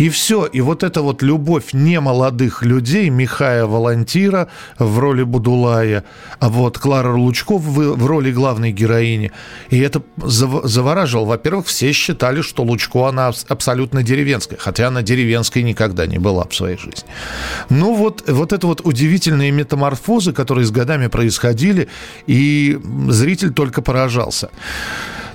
И 0.00 0.08
все. 0.08 0.46
И 0.46 0.62
вот 0.62 0.82
эта 0.82 1.02
вот 1.02 1.20
любовь 1.20 1.74
немолодых 1.74 2.62
людей, 2.62 3.10
Михая 3.10 3.66
Волонтира 3.66 4.48
в 4.78 4.98
роли 4.98 5.24
Будулая, 5.24 6.04
а 6.38 6.48
вот 6.48 6.78
Клара 6.78 7.14
Лучков 7.14 7.60
в, 7.62 8.06
роли 8.06 8.32
главной 8.32 8.72
героини. 8.72 9.30
И 9.68 9.78
это 9.78 10.00
завораживало. 10.16 11.26
Во-первых, 11.26 11.66
все 11.66 11.92
считали, 11.92 12.40
что 12.40 12.62
Лучко, 12.62 13.08
она 13.08 13.30
абсолютно 13.48 14.02
деревенская, 14.02 14.58
хотя 14.58 14.88
она 14.88 15.02
деревенской 15.02 15.62
никогда 15.62 16.06
не 16.06 16.18
была 16.18 16.46
в 16.48 16.54
своей 16.54 16.78
жизни. 16.78 17.04
Ну 17.68 17.94
вот, 17.94 18.24
вот 18.26 18.54
это 18.54 18.66
вот 18.66 18.80
удивительные 18.82 19.50
метаморфозы, 19.50 20.32
которые 20.32 20.64
с 20.64 20.70
годами 20.70 21.08
происходили, 21.08 21.88
и 22.26 22.80
зритель 23.10 23.52
только 23.52 23.82
поражался. 23.82 24.48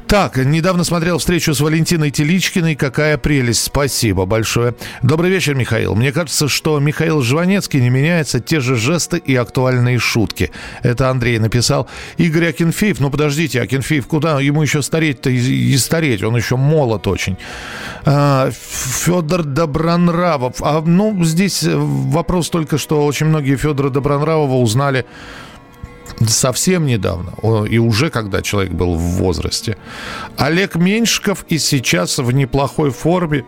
Так, 0.08 0.38
недавно 0.38 0.84
смотрел 0.84 1.18
встречу 1.18 1.56
с 1.56 1.60
Валентиной 1.60 2.12
Теличкиной. 2.12 2.76
Какая 2.76 3.18
прелесть. 3.18 3.64
Спасибо 3.64 4.26
большое. 4.26 4.76
Добрый 5.02 5.32
вечер, 5.32 5.56
Михаил. 5.56 5.96
Мне 5.96 6.12
кажется, 6.12 6.48
что 6.48 6.80
Михаил 6.80 7.22
Жванецкий 7.22 7.82
не 7.82 7.90
меняется. 7.90 8.40
Те 8.40 8.60
же 8.60 8.76
жесты 8.76 9.18
и 9.18 9.36
актуальные 9.36 9.98
шутки. 9.98 10.52
Это 10.84 11.10
Андрей 11.10 11.40
написал. 11.40 11.90
Игорь 12.18 12.50
Акинфеев. 12.50 13.00
Ну, 13.00 13.10
подождите, 13.10 13.60
Акинфеев, 13.62 14.06
куда 14.06 14.40
ему 14.40 14.62
еще 14.62 14.84
стареть-то 14.84 15.32
и, 15.32 15.38
и 15.38 15.78
стареть? 15.78 16.22
Он 16.22 16.36
еще 16.36 16.56
молод 16.56 17.08
очень. 17.08 17.38
А, 18.06 18.52
Федор 18.52 19.44
Добронравов. 19.44 20.62
А, 20.62 20.82
ну, 20.82 21.24
здесь 21.24 21.64
вопрос 21.64 22.52
только, 22.52 22.78
что 22.78 23.04
очень 23.04 23.26
многие 23.26 23.56
Федора 23.56 23.90
Добронравова 23.90 24.58
узнали 24.58 25.06
совсем 26.28 26.86
недавно, 26.86 27.34
и 27.66 27.78
уже 27.78 28.10
когда 28.10 28.42
человек 28.42 28.74
был 28.74 28.96
в 28.96 29.02
возрасте. 29.02 29.78
Олег 30.38 30.76
Меньшиков 30.76 31.46
и 31.50 31.58
сейчас 31.58 32.18
в 32.18 32.32
неплохой 32.32 32.92
форме, 32.92 33.46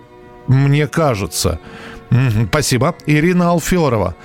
мне 0.48 0.88
кажется. 0.88 1.60
Спасибо. 2.50 2.96
Ирина 3.06 3.52
Алферова. 3.52 4.16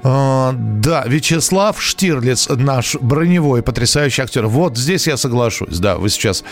Uh, 0.00 0.52
да, 0.54 1.04
Вячеслав 1.08 1.82
Штирлиц, 1.82 2.48
наш 2.50 2.94
броневой, 2.94 3.62
потрясающий 3.62 4.22
актер. 4.22 4.46
Вот 4.46 4.78
здесь 4.78 5.08
я 5.08 5.16
соглашусь. 5.16 5.78
Да, 5.78 5.96
вы 5.96 6.08
сейчас, 6.08 6.44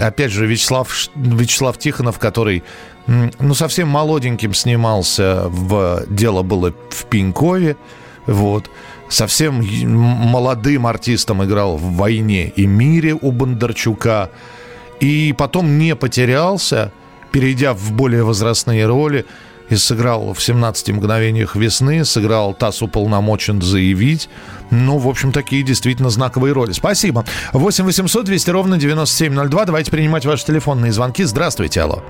опять 0.00 0.32
же, 0.32 0.46
Вячеслав, 0.46 0.88
Вячеслав 1.14 1.78
Тихонов, 1.78 2.18
который, 2.18 2.64
ну, 3.06 3.54
совсем 3.54 3.86
молоденьким 3.88 4.52
снимался 4.52 5.44
в 5.46 6.06
«Дело 6.08 6.42
было 6.42 6.74
в 6.90 7.04
Пенькове». 7.04 7.76
Вот 8.26 8.68
совсем 9.08 9.62
молодым 9.86 10.86
артистом 10.86 11.44
играл 11.44 11.76
в 11.76 11.96
«Войне 11.96 12.48
и 12.48 12.66
мире» 12.66 13.14
у 13.14 13.32
Бондарчука. 13.32 14.30
И 15.00 15.34
потом 15.36 15.78
не 15.78 15.94
потерялся, 15.94 16.92
перейдя 17.32 17.74
в 17.74 17.92
более 17.92 18.24
возрастные 18.24 18.86
роли, 18.86 19.26
и 19.68 19.76
сыграл 19.76 20.32
в 20.32 20.38
«17 20.38 20.92
мгновениях 20.92 21.56
весны», 21.56 22.04
сыграл 22.04 22.54
«ТАСС 22.54 22.82
уполномочен 22.82 23.60
заявить». 23.60 24.28
Ну, 24.70 24.98
в 24.98 25.08
общем, 25.08 25.32
такие 25.32 25.62
действительно 25.62 26.10
знаковые 26.10 26.52
роли. 26.52 26.72
Спасибо. 26.72 27.24
8 27.52 27.84
800 27.84 28.24
200 28.24 28.50
ровно 28.50 28.78
9702. 28.78 29.64
Давайте 29.64 29.90
принимать 29.90 30.24
ваши 30.24 30.44
телефонные 30.44 30.92
звонки. 30.92 31.24
Здравствуйте, 31.24 31.82
алло. 31.82 32.02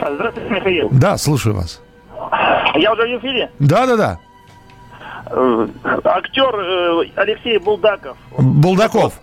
Здравствуйте, 0.00 0.50
Михаил. 0.50 0.88
Да, 0.92 1.16
слушаю 1.18 1.56
вас. 1.56 1.80
Я 2.74 2.92
уже 2.92 3.02
в 3.02 3.20
эфире? 3.20 3.50
Да, 3.58 3.86
да, 3.86 3.96
да. 3.96 4.18
Э, 5.30 5.68
актер 6.04 6.54
э, 6.54 7.10
Алексей 7.16 7.58
Булдаков. 7.58 8.16
Булдаков. 8.38 9.14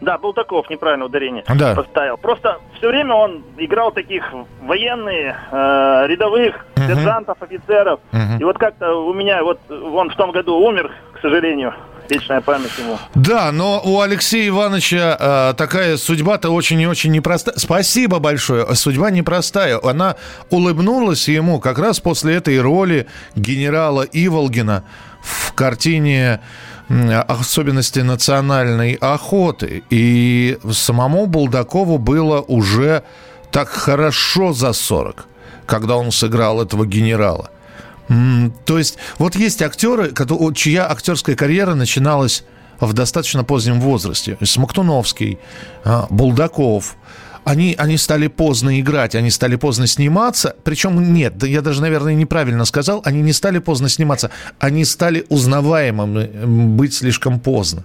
Да, 0.00 0.18
Булдаков, 0.18 0.68
неправильно 0.68 1.04
ударение 1.04 1.44
да. 1.48 1.74
поставил. 1.74 2.16
Просто 2.16 2.58
все 2.76 2.88
время 2.88 3.14
он 3.14 3.42
играл 3.56 3.92
таких 3.92 4.24
военные, 4.62 5.36
э, 5.50 6.06
рядовых, 6.08 6.66
сержантов, 6.76 7.40
офицеров. 7.40 8.00
И 8.40 8.42
вот 8.44 8.58
как-то 8.58 8.94
у 8.94 9.14
меня, 9.14 9.42
вот 9.44 9.60
он 9.70 10.10
в 10.10 10.16
том 10.16 10.32
году 10.32 10.56
умер, 10.56 10.90
к 11.14 11.20
сожалению. 11.20 11.72
Вечная 12.08 12.40
память 12.40 12.70
ему. 12.78 12.98
Да, 13.14 13.52
но 13.52 13.80
у 13.84 14.00
Алексея 14.00 14.48
Ивановича 14.48 15.16
э, 15.18 15.54
такая 15.56 15.96
судьба-то 15.96 16.50
очень 16.50 16.80
и 16.80 16.86
очень 16.86 17.12
непростая. 17.12 17.56
Спасибо 17.58 18.18
большое. 18.18 18.74
Судьба 18.74 19.10
непростая. 19.10 19.80
Она 19.82 20.16
улыбнулась 20.50 21.28
ему 21.28 21.60
как 21.60 21.78
раз 21.78 22.00
после 22.00 22.34
этой 22.36 22.60
роли 22.60 23.06
генерала 23.34 24.02
Иволгина 24.02 24.84
в 25.22 25.52
картине 25.54 26.40
особенности 26.88 28.00
национальной 28.00 28.94
охоты. 28.94 29.82
И 29.90 30.58
самому 30.70 31.26
Булдакову 31.26 31.98
было 31.98 32.40
уже 32.40 33.04
так 33.50 33.68
хорошо 33.68 34.52
за 34.52 34.72
40, 34.72 35.26
когда 35.66 35.96
он 35.96 36.10
сыграл 36.10 36.62
этого 36.62 36.86
генерала. 36.86 37.50
То 38.64 38.78
есть 38.78 38.98
вот 39.18 39.36
есть 39.36 39.62
актеры, 39.62 40.12
чья 40.54 40.90
актерская 40.90 41.36
карьера 41.36 41.74
начиналась 41.74 42.44
в 42.80 42.92
достаточно 42.92 43.44
позднем 43.44 43.80
возрасте. 43.80 44.36
Смоктуновский, 44.42 45.38
а, 45.84 46.06
Булдаков, 46.10 46.96
они, 47.44 47.74
они 47.78 47.96
стали 47.96 48.26
поздно 48.28 48.80
играть, 48.80 49.14
они 49.14 49.30
стали 49.30 49.56
поздно 49.56 49.86
сниматься. 49.86 50.56
Причем 50.64 51.12
нет, 51.12 51.42
я 51.44 51.60
даже, 51.60 51.80
наверное, 51.80 52.14
неправильно 52.14 52.64
сказал, 52.64 53.00
они 53.04 53.22
не 53.22 53.32
стали 53.32 53.58
поздно 53.58 53.88
сниматься, 53.88 54.30
они 54.58 54.84
стали 54.84 55.24
узнаваемыми 55.28 56.44
быть 56.76 56.94
слишком 56.94 57.40
поздно. 57.40 57.84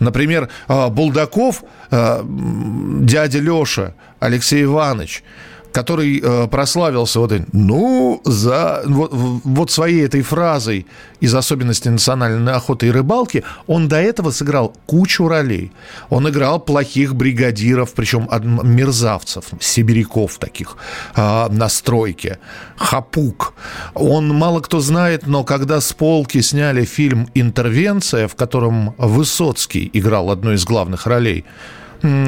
Например, 0.00 0.48
а, 0.68 0.88
Булдаков, 0.88 1.62
а, 1.90 2.24
дядя 2.24 3.38
Леша, 3.40 3.94
Алексей 4.20 4.64
Иванович– 4.64 5.22
который 5.74 6.20
э, 6.22 6.46
прославился 6.46 7.18
вот 7.18 7.32
ну, 7.52 8.20
за 8.24 8.82
вот, 8.86 9.10
вот 9.12 9.70
своей 9.70 10.06
этой 10.06 10.22
фразой 10.22 10.86
из 11.20 11.34
особенностей 11.34 11.90
национальной 11.90 12.52
охоты 12.52 12.86
и 12.86 12.90
рыбалки, 12.90 13.42
он 13.66 13.88
до 13.88 13.96
этого 13.96 14.30
сыграл 14.30 14.72
кучу 14.86 15.26
ролей. 15.26 15.72
Он 16.10 16.28
играл 16.28 16.60
плохих 16.60 17.16
бригадиров, 17.16 17.92
причем 17.92 18.28
мерзавцев, 18.62 19.46
сибиряков 19.60 20.38
таких 20.38 20.76
э, 21.16 21.48
на 21.50 21.68
стройке, 21.68 22.38
хапук. 22.76 23.54
Он 23.94 24.28
мало 24.28 24.60
кто 24.60 24.78
знает, 24.80 25.26
но 25.26 25.42
когда 25.42 25.80
с 25.80 25.92
полки 25.92 26.40
сняли 26.40 26.84
фильм 26.84 27.28
«Интервенция», 27.34 28.28
в 28.28 28.36
котором 28.36 28.94
Высоцкий 28.96 29.90
играл 29.92 30.30
одну 30.30 30.52
из 30.52 30.64
главных 30.64 31.06
ролей, 31.06 31.44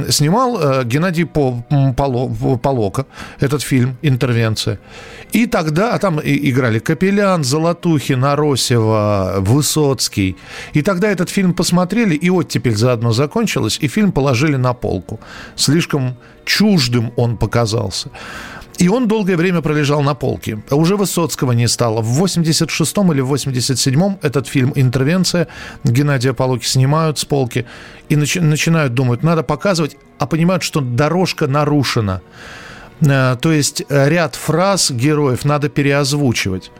снимал 0.08 0.58
э, 0.58 0.84
Геннадий 0.84 1.26
Полока 1.26 3.06
этот 3.40 3.62
фильм 3.62 3.96
«Интервенция». 4.02 4.78
И 5.32 5.46
тогда 5.46 5.94
а 5.94 5.98
там 5.98 6.20
играли 6.22 6.78
Капелян, 6.78 7.44
Золотухин, 7.44 8.24
Аросева, 8.24 9.36
Высоцкий. 9.40 10.36
И 10.72 10.82
тогда 10.82 11.08
этот 11.08 11.30
фильм 11.30 11.52
посмотрели, 11.52 12.14
и 12.14 12.30
оттепель 12.30 12.76
заодно 12.76 13.12
закончилась, 13.12 13.78
и 13.82 13.88
фильм 13.88 14.12
положили 14.12 14.56
на 14.56 14.72
полку. 14.72 15.20
Слишком 15.56 16.16
чуждым 16.44 17.12
он 17.16 17.36
показался. 17.36 18.08
И 18.78 18.88
он 18.88 19.08
долгое 19.08 19.36
время 19.36 19.62
пролежал 19.62 20.02
на 20.02 20.14
полке. 20.14 20.62
Уже 20.70 20.96
Высоцкого 20.96 21.52
не 21.52 21.68
стало. 21.68 22.02
В 22.02 22.22
86-м 22.22 23.12
или 23.12 23.22
87-м 23.22 24.18
этот 24.22 24.48
фильм 24.48 24.72
«Интервенция» 24.74 25.48
Геннадия 25.84 26.34
Полоки 26.34 26.66
снимают 26.66 27.18
с 27.18 27.24
полки 27.24 27.66
и 28.10 28.16
начи- 28.16 28.40
начинают 28.40 28.94
думать, 28.94 29.22
надо 29.22 29.42
показывать, 29.42 29.96
а 30.18 30.26
понимают, 30.26 30.62
что 30.62 30.80
дорожка 30.80 31.46
нарушена. 31.46 32.20
Э, 33.00 33.36
то 33.40 33.52
есть 33.52 33.82
ряд 33.88 34.34
фраз 34.34 34.90
героев 34.90 35.44
надо 35.44 35.68
переозвучивать. 35.68 36.70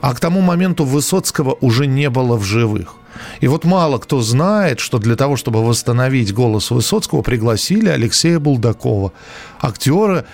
А 0.00 0.14
к 0.14 0.20
тому 0.20 0.40
моменту 0.40 0.84
Высоцкого 0.84 1.56
уже 1.60 1.86
не 1.86 2.10
было 2.10 2.36
в 2.36 2.44
живых. 2.44 2.96
И 3.40 3.48
вот 3.48 3.64
мало 3.64 3.98
кто 3.98 4.20
знает, 4.20 4.80
что 4.80 4.98
для 4.98 5.16
того, 5.16 5.36
чтобы 5.36 5.64
восстановить 5.64 6.34
голос 6.34 6.70
Высоцкого, 6.70 7.22
пригласили 7.22 7.88
Алексея 7.88 8.38
Булдакова, 8.38 9.12
актера 9.60 10.26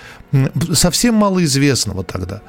совсем 0.73 1.14
малоизвестного 1.14 2.05
тогда 2.05 2.42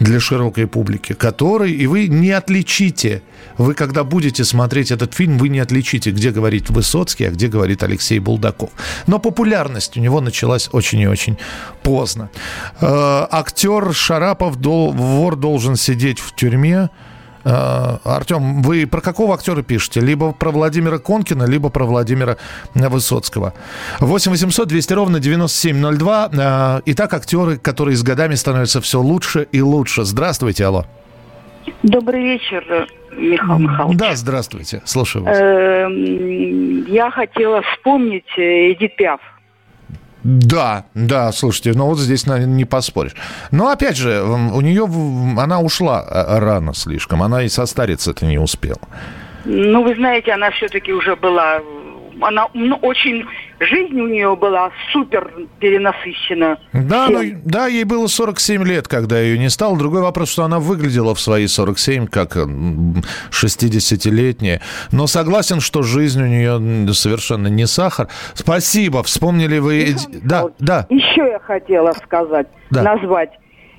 для 0.00 0.18
широкой 0.18 0.66
публики, 0.66 1.12
который, 1.12 1.72
и 1.72 1.86
вы 1.86 2.08
не 2.08 2.30
отличите, 2.30 3.22
вы 3.58 3.74
когда 3.74 4.02
будете 4.02 4.44
смотреть 4.44 4.90
этот 4.90 5.14
фильм, 5.14 5.38
вы 5.38 5.50
не 5.50 5.60
отличите, 5.60 6.10
где 6.10 6.30
говорит 6.30 6.70
Высоцкий, 6.70 7.24
а 7.26 7.30
где 7.30 7.48
говорит 7.48 7.82
Алексей 7.82 8.18
Булдаков. 8.18 8.70
Но 9.06 9.18
популярность 9.18 9.96
у 9.96 10.00
него 10.00 10.20
началась 10.20 10.70
очень 10.72 11.00
и 11.00 11.06
очень 11.06 11.36
поздно. 11.82 12.30
Э, 12.80 13.26
актер 13.30 13.92
Шарапов, 13.92 14.56
дол, 14.56 14.92
вор 14.92 15.36
должен 15.36 15.76
сидеть 15.76 16.18
в 16.18 16.34
тюрьме, 16.34 16.88
Артем, 17.44 18.62
вы 18.62 18.86
про 18.86 19.00
какого 19.00 19.34
актера 19.34 19.62
пишете? 19.62 20.00
Либо 20.00 20.32
про 20.32 20.50
Владимира 20.50 20.98
Конкина, 20.98 21.44
либо 21.44 21.70
про 21.70 21.84
Владимира 21.84 22.36
Высоцкого. 22.74 23.54
8 24.00 24.30
800 24.30 24.68
200 24.68 24.92
ровно 24.92 25.20
9702. 25.20 26.30
Э, 26.32 26.80
итак, 26.86 27.14
актеры, 27.14 27.56
которые 27.56 27.96
с 27.96 28.02
годами 28.02 28.34
становятся 28.34 28.80
все 28.80 29.00
лучше 29.00 29.46
и 29.52 29.60
лучше. 29.60 30.04
Здравствуйте, 30.04 30.66
алло. 30.66 30.86
Добрый 31.82 32.22
вечер, 32.22 32.88
Михаил 33.12 33.58
Михайлович. 33.58 33.98
Да, 33.98 34.14
здравствуйте. 34.14 34.82
Слушаю 34.84 35.24
вас. 35.24 35.38
Эм, 35.38 36.86
я 36.86 37.10
хотела 37.10 37.62
вспомнить 37.62 38.26
э, 38.36 38.72
Эдит 38.72 38.96
Пиаф. 38.96 39.20
Да, 40.22 40.84
да, 40.94 41.32
слушайте, 41.32 41.72
ну 41.74 41.86
вот 41.86 41.98
здесь 41.98 42.26
не 42.26 42.64
поспоришь. 42.64 43.14
Но 43.50 43.70
опять 43.70 43.96
же, 43.96 44.22
у 44.22 44.60
нее 44.60 44.84
она 45.40 45.60
ушла 45.60 46.04
э, 46.08 46.38
рано 46.38 46.74
слишком, 46.74 47.22
она 47.22 47.42
и 47.42 47.48
состариться-то 47.48 48.26
не 48.26 48.38
успела. 48.38 48.80
Ну, 49.44 49.82
вы 49.82 49.94
знаете, 49.94 50.32
она 50.32 50.50
все-таки 50.50 50.92
уже 50.92 51.16
была 51.16 51.60
она 52.20 52.48
ну, 52.54 52.76
очень 52.76 53.24
жизнь 53.60 54.00
у 54.00 54.08
нее 54.08 54.34
была 54.36 54.70
супер 54.92 55.30
перенасыщена. 55.58 56.58
Да, 56.72 57.08
ну, 57.08 57.22
да, 57.44 57.66
ей 57.66 57.84
было 57.84 58.06
47 58.06 58.64
лет, 58.64 58.88
когда 58.88 59.20
ее 59.20 59.38
не 59.38 59.50
стало. 59.50 59.78
Другой 59.78 60.00
вопрос, 60.00 60.30
что 60.30 60.44
она 60.44 60.58
выглядела 60.58 61.14
в 61.14 61.20
свои 61.20 61.46
47 61.46 62.06
как 62.06 62.36
60-летняя. 62.36 64.62
Но 64.92 65.06
согласен, 65.06 65.60
что 65.60 65.82
жизнь 65.82 66.22
у 66.22 66.26
нее 66.26 66.92
совершенно 66.94 67.48
не 67.48 67.66
сахар. 67.66 68.08
Спасибо, 68.34 69.02
вспомнили 69.02 69.58
вы... 69.58 69.94
Да, 70.22 70.46
да. 70.58 70.86
Еще 70.88 71.28
я 71.28 71.38
хотела 71.38 71.92
сказать, 71.92 72.46
да. 72.70 72.82
назвать. 72.82 73.30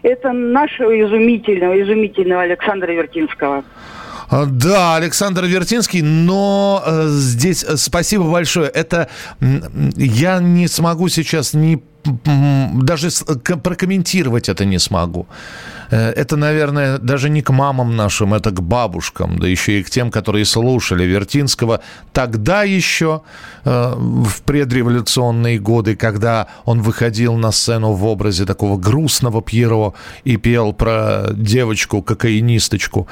Это 0.04 0.32
нашего 0.32 1.00
изумительного, 1.00 1.82
изумительного 1.82 2.44
Александра 2.44 2.92
Вертинского. 2.92 3.64
А, 4.32 4.46
да, 4.46 4.96
Александр 4.96 5.44
Вертинский, 5.44 6.02
но 6.02 6.82
э, 6.86 7.08
здесь 7.10 7.66
э, 7.66 7.76
спасибо 7.76 8.32
большое. 8.32 8.70
Это 8.70 9.10
я 9.98 10.40
не 10.40 10.70
смогу 10.70 11.10
сейчас 11.10 11.54
ни 11.54 11.84
даже 12.82 13.10
прокомментировать 13.62 14.50
это 14.50 14.66
не 14.66 14.80
смогу. 14.80 15.28
Э, 15.92 16.12
это, 16.12 16.38
наверное, 16.38 16.98
даже 16.98 17.30
не 17.30 17.42
к 17.42 17.52
мамам 17.52 17.96
нашим, 17.96 18.34
это 18.34 18.52
к 18.52 18.62
бабушкам, 18.62 19.38
да 19.38 19.48
еще 19.48 19.80
и 19.80 19.84
к 19.84 19.90
тем, 19.90 20.10
которые 20.10 20.46
слушали 20.46 21.04
Вертинского 21.04 21.82
тогда 22.14 22.64
еще, 22.64 23.22
э, 23.66 23.94
в 23.96 24.42
предреволюционные 24.44 25.60
годы, 25.60 25.96
когда 25.96 26.48
он 26.66 26.82
выходил 26.82 27.36
на 27.36 27.52
сцену 27.52 27.94
в 27.94 28.06
образе 28.06 28.46
такого 28.46 28.78
грустного 28.78 29.42
Пьеро 29.42 29.94
и 30.24 30.38
пел 30.38 30.74
про 30.74 31.28
девочку-кокаинисточку. 31.34 33.08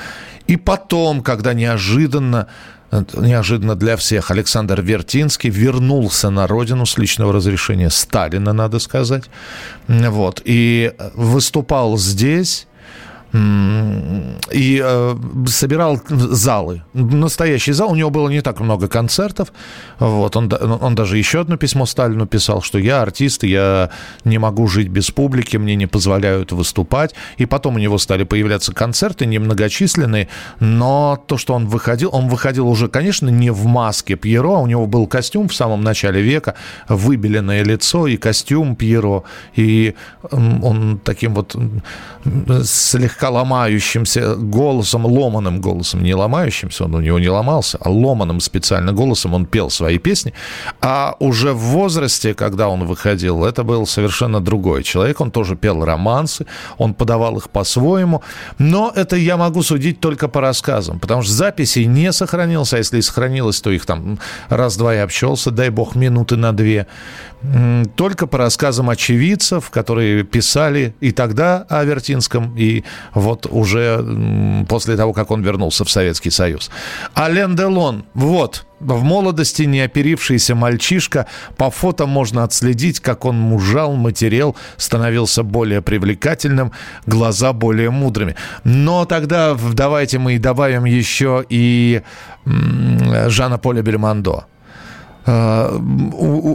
И 0.47 0.55
потом, 0.55 1.21
когда 1.21 1.53
неожиданно 1.53 2.47
неожиданно 2.91 3.75
для 3.75 3.97
всех, 3.97 4.31
Александр 4.31 4.81
Вертинский 4.81 5.49
вернулся 5.49 6.29
на 6.29 6.47
родину 6.47 6.85
с 6.85 6.97
личного 6.97 7.33
разрешения 7.33 7.89
Сталина, 7.89 8.53
надо 8.53 8.79
сказать. 8.79 9.25
Вот. 9.87 10.41
И 10.45 10.93
выступал 11.13 11.97
здесь 11.97 12.67
и 13.31 14.81
э, 14.83 15.15
собирал 15.47 16.01
залы. 16.07 16.81
Настоящий 16.93 17.73
зал. 17.73 17.91
У 17.91 17.95
него 17.95 18.09
было 18.09 18.27
не 18.29 18.41
так 18.41 18.59
много 18.59 18.87
концертов. 18.87 19.53
Вот, 19.99 20.35
он, 20.35 20.51
он 20.81 20.95
даже 20.95 21.17
еще 21.17 21.41
одно 21.41 21.57
письмо 21.57 21.85
Сталину 21.85 22.25
писал, 22.25 22.63
что 22.63 22.79
я 22.79 23.01
артист, 23.01 23.43
я 23.43 23.91
не 24.23 24.39
могу 24.39 24.67
жить 24.67 24.87
без 24.87 25.11
публики, 25.11 25.57
мне 25.57 25.75
не 25.75 25.85
позволяют 25.85 26.51
выступать. 26.51 27.13
И 27.37 27.45
потом 27.45 27.75
у 27.75 27.79
него 27.79 27.99
стали 27.99 28.23
появляться 28.23 28.73
концерты, 28.73 29.27
немногочисленные, 29.27 30.27
но 30.59 31.23
то, 31.27 31.37
что 31.37 31.53
он 31.53 31.67
выходил, 31.67 32.09
он 32.11 32.29
выходил 32.29 32.67
уже, 32.67 32.87
конечно, 32.87 33.29
не 33.29 33.51
в 33.51 33.65
маске 33.65 34.15
Пьеро, 34.15 34.55
а 34.55 34.59
у 34.59 34.67
него 34.67 34.87
был 34.87 35.05
костюм 35.05 35.49
в 35.49 35.53
самом 35.53 35.83
начале 35.83 36.21
века, 36.21 36.55
выбеленное 36.87 37.63
лицо 37.63 38.07
и 38.07 38.17
костюм 38.17 38.75
Пьеро. 38.75 39.23
И 39.55 39.93
он 40.31 40.99
таким 41.03 41.35
вот 41.35 41.55
слегка 42.63 43.18
слегка 43.19 43.29
ломающимся 43.29 44.35
голосом, 44.35 45.05
ломаным 45.05 45.59
голосом, 45.61 46.03
не 46.03 46.15
ломающимся, 46.15 46.85
он 46.85 46.95
у 46.95 47.01
него 47.01 47.19
не 47.19 47.29
ломался, 47.29 47.77
а 47.81 47.89
ломаным 47.89 48.39
специально 48.39 48.93
голосом 48.93 49.33
он 49.33 49.45
пел 49.45 49.69
свои 49.69 49.97
песни. 49.97 50.33
А 50.81 51.15
уже 51.19 51.51
в 51.51 51.57
возрасте, 51.57 52.33
когда 52.33 52.69
он 52.69 52.85
выходил, 52.85 53.43
это 53.43 53.63
был 53.63 53.85
совершенно 53.85 54.39
другой 54.39 54.83
человек. 54.83 55.19
Он 55.19 55.31
тоже 55.31 55.55
пел 55.55 55.83
романсы, 55.83 56.45
он 56.77 56.93
подавал 56.93 57.37
их 57.37 57.49
по-своему. 57.49 58.21
Но 58.57 58.91
это 58.95 59.17
я 59.17 59.35
могу 59.35 59.63
судить 59.63 59.99
только 59.99 60.29
по 60.29 60.39
рассказам, 60.39 60.99
потому 60.99 61.21
что 61.21 61.33
записей 61.33 61.87
не 61.87 62.13
сохранилось, 62.13 62.73
а 62.73 62.77
если 62.77 62.99
и 62.99 63.01
сохранилось, 63.01 63.61
то 63.61 63.69
их 63.69 63.85
там 63.85 64.19
раз-два 64.49 64.95
и 64.95 64.97
общался, 64.97 65.51
дай 65.51 65.69
бог, 65.69 65.95
минуты 65.95 66.37
на 66.37 66.53
две 66.53 66.87
только 67.95 68.27
по 68.27 68.37
рассказам 68.37 68.89
очевидцев, 68.89 69.69
которые 69.69 70.23
писали 70.23 70.93
и 70.99 71.11
тогда 71.11 71.65
о 71.69 71.83
Вертинском, 71.85 72.53
и 72.57 72.83
вот 73.13 73.47
уже 73.49 74.65
после 74.67 74.95
того, 74.95 75.13
как 75.13 75.31
он 75.31 75.41
вернулся 75.41 75.85
в 75.85 75.89
Советский 75.89 76.29
Союз. 76.29 76.69
Ален 77.15 77.55
Делон, 77.55 78.05
вот, 78.13 78.65
в 78.79 79.03
молодости 79.03 79.63
неоперившийся 79.63 80.55
мальчишка. 80.55 81.27
По 81.57 81.69
фото 81.69 82.05
можно 82.05 82.43
отследить, 82.43 82.99
как 82.99 83.25
он 83.25 83.37
мужал, 83.37 83.93
матерел, 83.95 84.55
становился 84.77 85.43
более 85.43 85.81
привлекательным, 85.81 86.71
глаза 87.05 87.53
более 87.53 87.89
мудрыми. 87.89 88.35
Но 88.63 89.05
тогда 89.05 89.57
давайте 89.73 90.19
мы 90.19 90.39
добавим 90.39 90.85
еще 90.85 91.45
и 91.49 92.01
Жана 92.45 93.57
Поля 93.57 93.81
Бельмондо. 93.81 94.45
Э, 95.29 95.79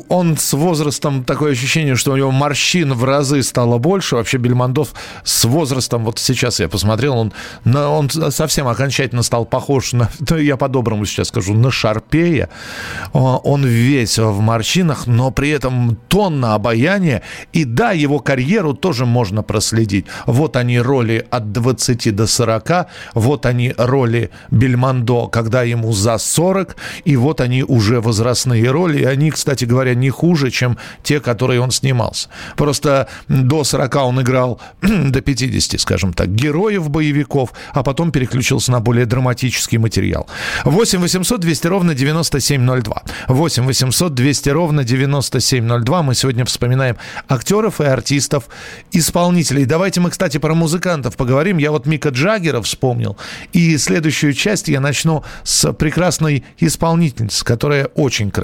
он 0.09 0.37
с 0.37 0.53
возрастом 0.53 1.25
такое 1.25 1.53
ощущение, 1.53 1.95
что 1.95 2.13
у 2.13 2.17
него 2.17 2.31
морщин 2.33 2.93
в 2.93 3.05
разы 3.05 3.43
стало 3.43 3.79
больше. 3.79 4.17
Вообще 4.17 4.39
Бельмондов 4.39 4.95
с 5.23 5.45
возрастом, 5.45 6.05
вот 6.05 6.19
сейчас 6.19 6.59
я 6.59 6.69
посмотрел, 6.69 7.17
он, 7.17 7.33
он 7.65 8.11
совсем 8.11 8.67
окончательно 8.67 9.23
стал 9.23 9.45
похож 9.45 9.93
на, 9.93 10.11
я 10.37 10.57
по-доброму 10.57 11.05
сейчас 11.05 11.29
скажу, 11.29 11.55
на 11.55 11.71
Шарпея. 11.71 12.49
Он 13.13 13.65
весь 13.65 14.19
в 14.19 14.41
морщинах, 14.41 15.07
но 15.07 15.31
при 15.31 15.51
этом 15.51 15.97
тонна 16.09 16.55
обаяния. 16.55 17.23
И 17.53 17.65
да, 17.65 17.93
его 17.93 18.19
карьеру 18.19 18.75
тоже 18.75 19.07
можно 19.07 19.43
проследить. 19.43 20.07
Вот 20.27 20.57
они 20.57 20.81
роли 20.81 21.25
от 21.31 21.53
20 21.53 22.15
до 22.15 22.27
40, 22.27 22.87
вот 23.15 23.47
они 23.47 23.73
роли 23.77 24.31
Бельмондо, 24.51 25.29
когда 25.29 25.63
ему 25.63 25.93
за 25.93 26.19
40, 26.19 26.77
и 27.05 27.17
вот 27.17 27.41
они 27.41 27.63
уже 27.63 28.01
возрастные 28.01 28.64
основные 28.65 28.71
роли, 28.71 29.03
и 29.03 29.05
они, 29.05 29.31
кстати 29.31 29.65
говоря, 29.65 29.95
не 29.95 30.11
хуже, 30.11 30.51
чем 30.51 30.77
те, 31.03 31.21
которые 31.21 31.61
он 31.61 31.71
снимался. 31.71 32.29
Просто 32.57 33.09
до 33.29 33.65
40 33.65 33.95
он 33.97 34.21
играл, 34.21 34.61
до 34.83 35.21
50, 35.21 35.81
скажем 35.81 36.13
так, 36.13 36.29
героев 36.29 36.89
боевиков, 36.91 37.53
а 37.73 37.83
потом 37.83 38.11
переключился 38.11 38.73
на 38.73 38.81
более 38.81 39.07
драматический 39.07 39.79
материал. 39.79 40.27
8 40.65 41.01
800 41.01 41.41
200 41.41 41.69
ровно 41.69 41.95
9702. 41.95 43.03
8 43.29 43.65
800 43.65 44.15
200 44.15 44.51
ровно 44.51 44.85
9702. 44.85 46.03
Мы 46.03 46.15
сегодня 46.15 46.45
вспоминаем 46.45 46.97
актеров 47.29 47.81
и 47.81 47.85
артистов, 47.85 48.45
исполнителей. 48.93 49.65
Давайте 49.67 50.01
мы, 50.01 50.11
кстати, 50.11 50.39
про 50.39 50.55
музыкантов 50.55 51.17
поговорим. 51.17 51.59
Я 51.59 51.71
вот 51.71 51.87
Мика 51.87 52.09
Джаггера 52.09 52.61
вспомнил. 52.61 53.17
И 53.53 53.79
следующую 53.79 54.33
часть 54.33 54.69
я 54.69 54.81
начну 54.81 55.23
с 55.43 55.73
прекрасной 55.73 56.45
исполнительницы, 56.61 57.45
которая 57.45 57.87
очень 57.87 58.31
красивая 58.31 58.44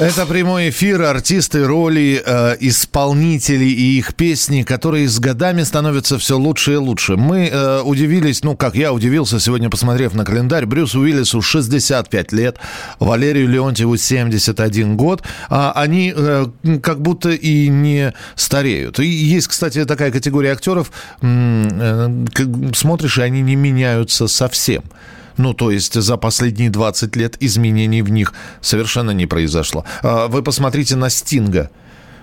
Это 0.00 0.24
прямой 0.24 0.70
эфир, 0.70 1.02
артисты, 1.02 1.66
роли, 1.66 2.22
э, 2.24 2.56
исполнители 2.60 3.66
и 3.66 3.98
их 3.98 4.14
песни, 4.14 4.62
которые 4.62 5.06
с 5.06 5.20
годами 5.20 5.62
становятся 5.62 6.18
все 6.18 6.38
лучше 6.38 6.72
и 6.72 6.76
лучше. 6.76 7.18
Мы 7.18 7.50
э, 7.52 7.82
удивились, 7.82 8.42
ну, 8.42 8.56
как 8.56 8.76
я 8.76 8.94
удивился 8.94 9.38
сегодня, 9.38 9.68
посмотрев 9.68 10.14
на 10.14 10.24
календарь, 10.24 10.64
Брюсу 10.64 11.00
Уиллису 11.00 11.42
65 11.42 12.32
лет, 12.32 12.56
Валерию 12.98 13.46
Леонтьеву 13.46 13.98
71 13.98 14.96
год, 14.96 15.22
а 15.50 15.72
они 15.72 16.14
э, 16.16 16.46
как 16.82 17.02
будто 17.02 17.32
и 17.32 17.68
не 17.68 18.14
стареют. 18.36 19.00
И 19.00 19.06
есть, 19.06 19.48
кстати, 19.48 19.84
такая 19.84 20.10
категория 20.10 20.52
актеров, 20.52 20.92
э, 21.20 22.24
смотришь, 22.74 23.18
и 23.18 23.22
они 23.22 23.42
не 23.42 23.54
меняются 23.54 24.28
совсем. 24.28 24.82
Ну, 25.36 25.54
то 25.54 25.70
есть 25.70 25.94
за 25.94 26.16
последние 26.16 26.70
20 26.70 27.16
лет 27.16 27.36
изменений 27.40 28.02
в 28.02 28.10
них 28.10 28.32
совершенно 28.60 29.10
не 29.10 29.26
произошло. 29.26 29.84
А, 30.02 30.28
вы 30.28 30.42
посмотрите 30.42 30.96
на 30.96 31.10
Стинга. 31.10 31.70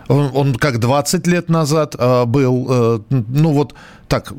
Он, 0.08 0.56
как 0.56 0.80
20 0.80 1.28
лет 1.28 1.50
назад 1.50 1.96
э, 1.98 2.26
был, 2.26 2.68
э, 2.70 3.00
ну 3.10 3.52
вот 3.52 3.74
так, 4.08 4.32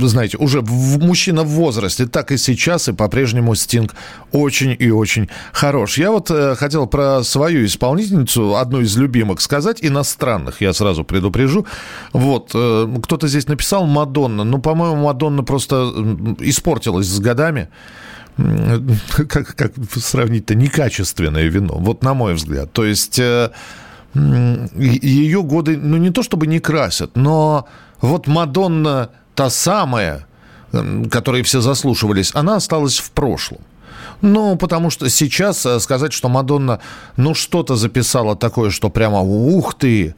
знаете, 0.00 0.36
уже 0.36 0.62
мужчина 0.62 1.42
в 1.42 1.48
возрасте, 1.48 2.06
так 2.06 2.30
и 2.30 2.36
сейчас, 2.36 2.88
и 2.88 2.92
по-прежнему 2.92 3.56
Стинг 3.56 3.92
очень 4.30 4.76
и 4.78 4.90
очень 4.90 5.28
хорош. 5.52 5.98
Я 5.98 6.12
вот 6.12 6.30
э, 6.30 6.54
хотел 6.54 6.86
про 6.86 7.24
свою 7.24 7.64
исполнительницу, 7.64 8.56
одну 8.56 8.80
из 8.80 8.96
любимых, 8.96 9.40
сказать, 9.40 9.78
иностранных, 9.80 10.60
я 10.60 10.72
сразу 10.72 11.02
предупрежу. 11.02 11.66
Вот, 12.12 12.50
кто-то 12.50 13.26
здесь 13.26 13.48
написал 13.48 13.86
Мадонна. 13.86 14.44
Ну, 14.44 14.60
по-моему, 14.60 15.04
Мадонна 15.04 15.42
просто 15.42 15.92
испортилась 16.38 17.08
с 17.08 17.18
годами 17.18 17.68
как, 19.16 19.56
как 19.56 19.72
сравнить-то 19.96 20.54
некачественное 20.54 21.46
вино, 21.46 21.74
вот 21.78 22.04
на 22.04 22.14
мой 22.14 22.34
взгляд. 22.34 22.72
То 22.72 22.84
есть 22.84 23.20
ее 24.14 25.42
годы, 25.42 25.76
ну 25.76 25.96
не 25.96 26.10
то 26.10 26.22
чтобы 26.22 26.46
не 26.46 26.60
красят, 26.60 27.10
но 27.16 27.66
вот 28.00 28.26
Мадонна 28.26 29.10
та 29.34 29.50
самая, 29.50 30.26
которой 31.10 31.42
все 31.42 31.60
заслушивались, 31.60 32.30
она 32.34 32.56
осталась 32.56 32.98
в 32.98 33.10
прошлом. 33.10 33.60
Ну, 34.20 34.56
потому 34.56 34.90
что 34.90 35.08
сейчас 35.10 35.66
э, 35.66 35.80
сказать, 35.80 36.12
что 36.12 36.28
Мадонна, 36.28 36.80
ну, 37.16 37.34
что-то 37.34 37.76
записала 37.76 38.36
такое, 38.36 38.70
что 38.70 38.88
прямо 38.88 39.20
ух 39.20 39.74
ты, 39.74 40.14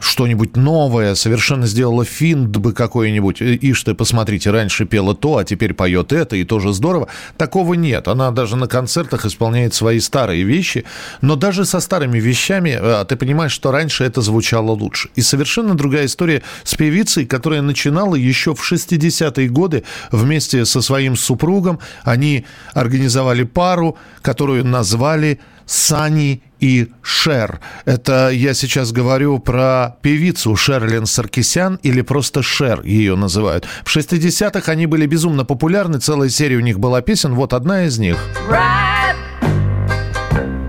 что-нибудь 0.00 0.56
новое, 0.56 1.14
совершенно 1.14 1.66
сделала 1.66 2.04
финт 2.04 2.56
бы 2.56 2.72
какой-нибудь. 2.72 3.40
Ишь 3.40 3.82
ты, 3.82 3.94
посмотрите, 3.94 4.50
раньше 4.50 4.84
пела 4.84 5.14
то, 5.14 5.38
а 5.38 5.44
теперь 5.44 5.74
поет 5.74 6.12
это, 6.12 6.36
и 6.36 6.44
тоже 6.44 6.72
здорово. 6.72 7.08
Такого 7.36 7.74
нет. 7.74 8.08
Она 8.08 8.30
даже 8.30 8.56
на 8.56 8.66
концертах 8.66 9.24
исполняет 9.26 9.74
свои 9.74 10.00
старые 10.00 10.42
вещи. 10.44 10.84
Но 11.20 11.36
даже 11.36 11.64
со 11.64 11.80
старыми 11.80 12.18
вещами 12.18 12.78
а, 12.78 13.04
ты 13.04 13.16
понимаешь, 13.16 13.52
что 13.52 13.70
раньше 13.70 14.04
это 14.04 14.20
звучало 14.20 14.72
лучше. 14.72 15.08
И 15.14 15.22
совершенно 15.22 15.74
другая 15.74 16.06
история 16.06 16.42
с 16.64 16.74
певицей, 16.74 17.26
которая 17.26 17.62
начинала 17.62 18.14
еще 18.14 18.54
в 18.54 18.72
60-е 18.72 19.48
годы 19.48 19.84
вместе 20.12 20.64
со 20.64 20.80
своим 20.82 21.16
супругом. 21.16 21.78
Они 22.04 22.44
организовали 22.74 23.44
пару, 23.44 23.96
которую 24.22 24.64
назвали 24.64 25.40
Сани 25.66 26.42
и 26.60 26.88
Шер. 27.02 27.60
Это 27.84 28.30
я 28.30 28.54
сейчас 28.54 28.92
говорю 28.92 29.38
про 29.38 29.96
певицу 30.00 30.56
Шерлин 30.56 31.06
Саркисян 31.06 31.78
или 31.82 32.00
просто 32.02 32.42
Шер 32.42 32.82
ее 32.82 33.16
называют. 33.16 33.66
В 33.84 33.94
60-х 33.94 34.72
они 34.72 34.86
были 34.86 35.06
безумно 35.06 35.44
популярны, 35.44 35.98
целая 35.98 36.28
серия 36.28 36.56
у 36.56 36.60
них 36.60 36.78
была 36.78 37.02
песен, 37.02 37.34
вот 37.34 37.52
одна 37.52 37.84
из 37.84 37.98
них. 37.98 38.16
Right. 38.48 39.16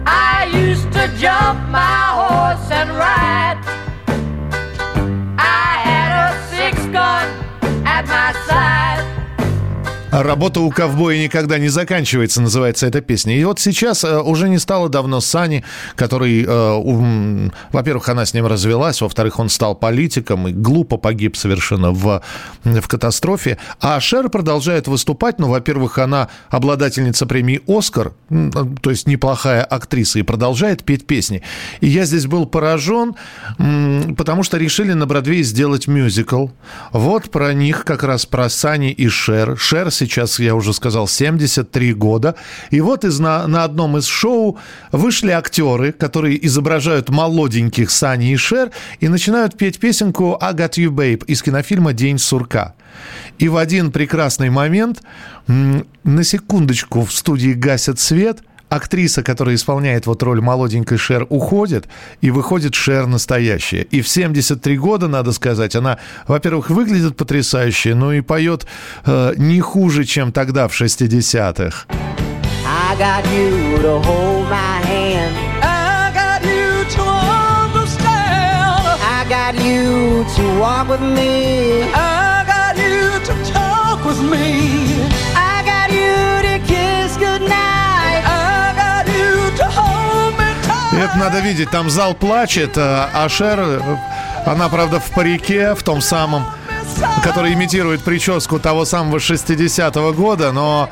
I 0.05 0.49
used 0.51 0.91
to 0.91 1.07
jump 1.19 1.69
my 1.69 2.11
horse 2.15 2.71
and 2.71 2.89
ride. 2.97 3.06
Работа 10.09 10.61
у 10.61 10.69
ковбоя 10.69 11.21
никогда 11.21 11.57
не 11.57 11.67
заканчивается, 11.67 12.41
называется 12.41 12.87
эта 12.87 13.01
песня. 13.01 13.37
И 13.37 13.43
вот 13.43 13.59
сейчас 13.59 14.05
э, 14.05 14.21
уже 14.21 14.47
не 14.47 14.57
стало 14.57 14.87
давно 14.87 15.19
Сани, 15.19 15.65
который, 15.95 16.45
э, 16.47 17.49
во-первых, 17.73 18.07
она 18.07 18.25
с 18.25 18.33
ним 18.33 18.45
развелась, 18.45 19.01
во-вторых, 19.01 19.37
он 19.37 19.49
стал 19.49 19.75
политиком 19.75 20.47
и 20.47 20.53
глупо 20.53 20.95
погиб 20.95 21.35
совершенно 21.35 21.91
в, 21.91 22.21
в 22.63 22.87
катастрофе. 22.87 23.57
А 23.81 23.99
Шер 23.99 24.29
продолжает 24.29 24.87
выступать. 24.87 25.39
Ну, 25.39 25.49
во-первых, 25.49 25.97
она 25.97 26.29
обладательница 26.49 27.25
премии 27.25 27.61
«Оскар», 27.67 28.13
то 28.29 28.89
есть 28.89 29.07
неплохая 29.07 29.61
актриса, 29.61 30.19
и 30.19 30.21
продолжает 30.21 30.85
петь 30.85 31.05
песни. 31.05 31.43
И 31.81 31.87
я 31.87 32.05
здесь 32.05 32.27
был 32.27 32.45
поражен, 32.45 33.15
потому 33.57 34.43
что 34.43 34.57
решили 34.57 34.93
на 34.93 35.05
Бродвее 35.05 35.43
сделать 35.43 35.87
мюзикл. 35.87 36.47
Вот 36.93 37.29
про 37.29 37.53
них, 37.53 37.83
как 37.83 38.03
раз 38.03 38.25
про 38.25 38.47
Сани 38.47 38.91
и 38.91 39.09
Шер. 39.09 39.57
Шер 39.57 39.91
сейчас 39.97 40.39
я 40.39 40.55
уже 40.55 40.73
сказал, 40.73 41.07
73 41.07 41.93
года. 41.93 42.35
И 42.71 42.81
вот 42.81 43.03
из, 43.03 43.19
на, 43.19 43.47
на 43.47 43.63
одном 43.63 43.97
из 43.97 44.05
шоу 44.05 44.57
вышли 44.91 45.31
актеры, 45.31 45.91
которые 45.91 46.45
изображают 46.45 47.09
молоденьких 47.09 47.91
Сани 47.91 48.31
и 48.31 48.37
Шер 48.37 48.71
и 48.99 49.07
начинают 49.07 49.57
петь 49.57 49.79
песенку 49.79 50.37
«I 50.39 50.53
got 50.53 50.73
you, 50.77 50.89
babe» 50.89 51.25
из 51.25 51.41
кинофильма 51.41 51.93
«День 51.93 52.19
сурка». 52.19 52.75
И 53.37 53.49
в 53.49 53.57
один 53.57 53.91
прекрасный 53.91 54.49
момент 54.49 55.03
на 55.47 56.23
секундочку 56.23 57.05
в 57.05 57.13
студии 57.13 57.53
гасят 57.53 57.99
свет– 57.99 58.39
актриса, 58.69 59.23
которая 59.23 59.55
исполняет 59.55 60.05
вот 60.07 60.23
роль 60.23 60.41
молоденькой 60.41 60.97
Шер, 60.97 61.25
уходит, 61.29 61.87
и 62.21 62.31
выходит 62.31 62.75
Шер 62.75 63.07
настоящая. 63.07 63.83
И 63.83 64.01
в 64.01 64.07
73 64.07 64.77
года, 64.77 65.07
надо 65.07 65.31
сказать, 65.31 65.75
она, 65.75 65.99
во-первых, 66.27 66.69
выглядит 66.69 67.15
потрясающе, 67.15 67.95
но 67.95 68.13
и 68.13 68.21
поет 68.21 68.65
э, 69.05 69.33
не 69.37 69.61
хуже, 69.61 70.03
чем 70.03 70.31
тогда, 70.31 70.67
в 70.67 70.79
60-х. 70.79 71.85
I 72.65 72.95
got 72.97 73.25
you 73.31 73.77
to 73.81 73.99
hold 74.01 74.49
my 74.49 74.81
hand. 74.81 75.33
I 75.63 76.11
got 76.13 76.43
you 76.43 76.83
to 76.95 77.03
understand. 77.63 78.85
I 79.01 79.25
got 79.29 79.55
you 79.55 80.25
to 80.35 80.59
walk 80.59 80.89
with 80.89 81.01
me. 81.01 81.83
I 81.93 82.43
got 82.45 82.77
you 82.77 83.19
to 83.25 83.51
talk 83.51 84.03
with 84.05 84.21
me. 84.21 84.76
Это 91.09 91.19
надо 91.19 91.39
видеть, 91.39 91.69
там 91.71 91.89
зал 91.89 92.13
плачет, 92.13 92.71
а 92.77 93.27
Шер, 93.29 93.81
она, 94.45 94.67
правда, 94.67 94.99
в 94.99 95.09
парике, 95.11 95.73
в 95.73 95.81
том 95.81 96.01
самом, 96.01 96.43
который 97.23 97.53
имитирует 97.53 98.03
прическу 98.03 98.59
того 98.59 98.83
самого 98.83 99.17
60-го 99.17 100.13
года, 100.13 100.51
но 100.51 100.89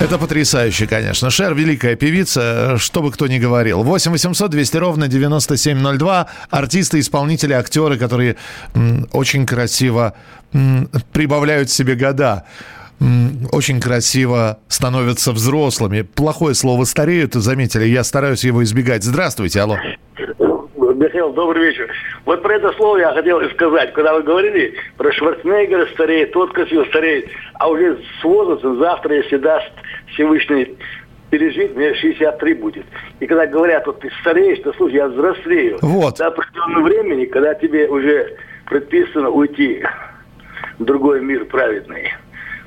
это 0.00 0.18
потрясающе, 0.18 0.86
конечно. 0.86 1.30
Шер 1.30 1.54
великая 1.54 1.96
певица, 1.96 2.76
что 2.78 3.02
бы 3.02 3.10
кто 3.10 3.26
ни 3.26 3.38
говорил. 3.38 3.82
8 3.82 4.12
800 4.12 4.50
200 4.50 4.76
ровно 4.76 5.08
9702. 5.08 6.26
Артисты, 6.50 7.00
исполнители, 7.00 7.54
актеры, 7.54 7.98
которые 7.98 8.36
очень 9.12 9.46
красиво 9.46 10.14
прибавляют 11.12 11.70
себе 11.70 11.96
года 11.96 12.44
очень 13.52 13.80
красиво 13.80 14.58
становятся 14.68 15.32
взрослыми. 15.32 16.02
Плохое 16.02 16.54
слово 16.54 16.84
«стареют», 16.84 17.34
заметили, 17.34 17.84
я 17.84 18.04
стараюсь 18.04 18.44
его 18.44 18.62
избегать. 18.62 19.04
Здравствуйте, 19.04 19.60
алло. 19.60 19.76
Михаил, 20.94 21.32
добрый 21.32 21.66
вечер. 21.66 21.90
Вот 22.24 22.42
про 22.42 22.54
это 22.54 22.72
слово 22.72 22.98
я 22.98 23.12
хотел 23.12 23.40
сказать. 23.50 23.92
Когда 23.92 24.14
вы 24.14 24.22
говорили 24.22 24.74
про 24.96 25.12
Шварценеггера 25.12 25.86
стареет, 25.92 26.32
тот 26.32 26.52
красиво 26.52 26.84
стареет, 26.84 27.28
а 27.54 27.68
уже 27.68 27.98
с 28.20 28.24
возрастом 28.24 28.78
завтра, 28.78 29.16
если 29.16 29.36
даст 29.36 29.70
Всевышний 30.14 30.76
пережить, 31.30 31.74
мне 31.74 31.94
63 31.94 32.54
будет. 32.54 32.86
И 33.18 33.26
когда 33.26 33.46
говорят, 33.46 33.86
вот 33.86 34.00
ты 34.00 34.10
стареешь, 34.20 34.60
то 34.62 34.72
слушай, 34.74 34.94
я 34.94 35.08
взрослею. 35.08 35.78
Вот. 35.82 36.18
До 36.18 36.28
определенного 36.28 36.84
времени, 36.84 37.24
когда 37.26 37.54
тебе 37.54 37.88
уже 37.88 38.36
предписано 38.66 39.30
уйти 39.30 39.82
в 40.78 40.84
другой 40.84 41.20
мир 41.20 41.44
праведный. 41.46 42.12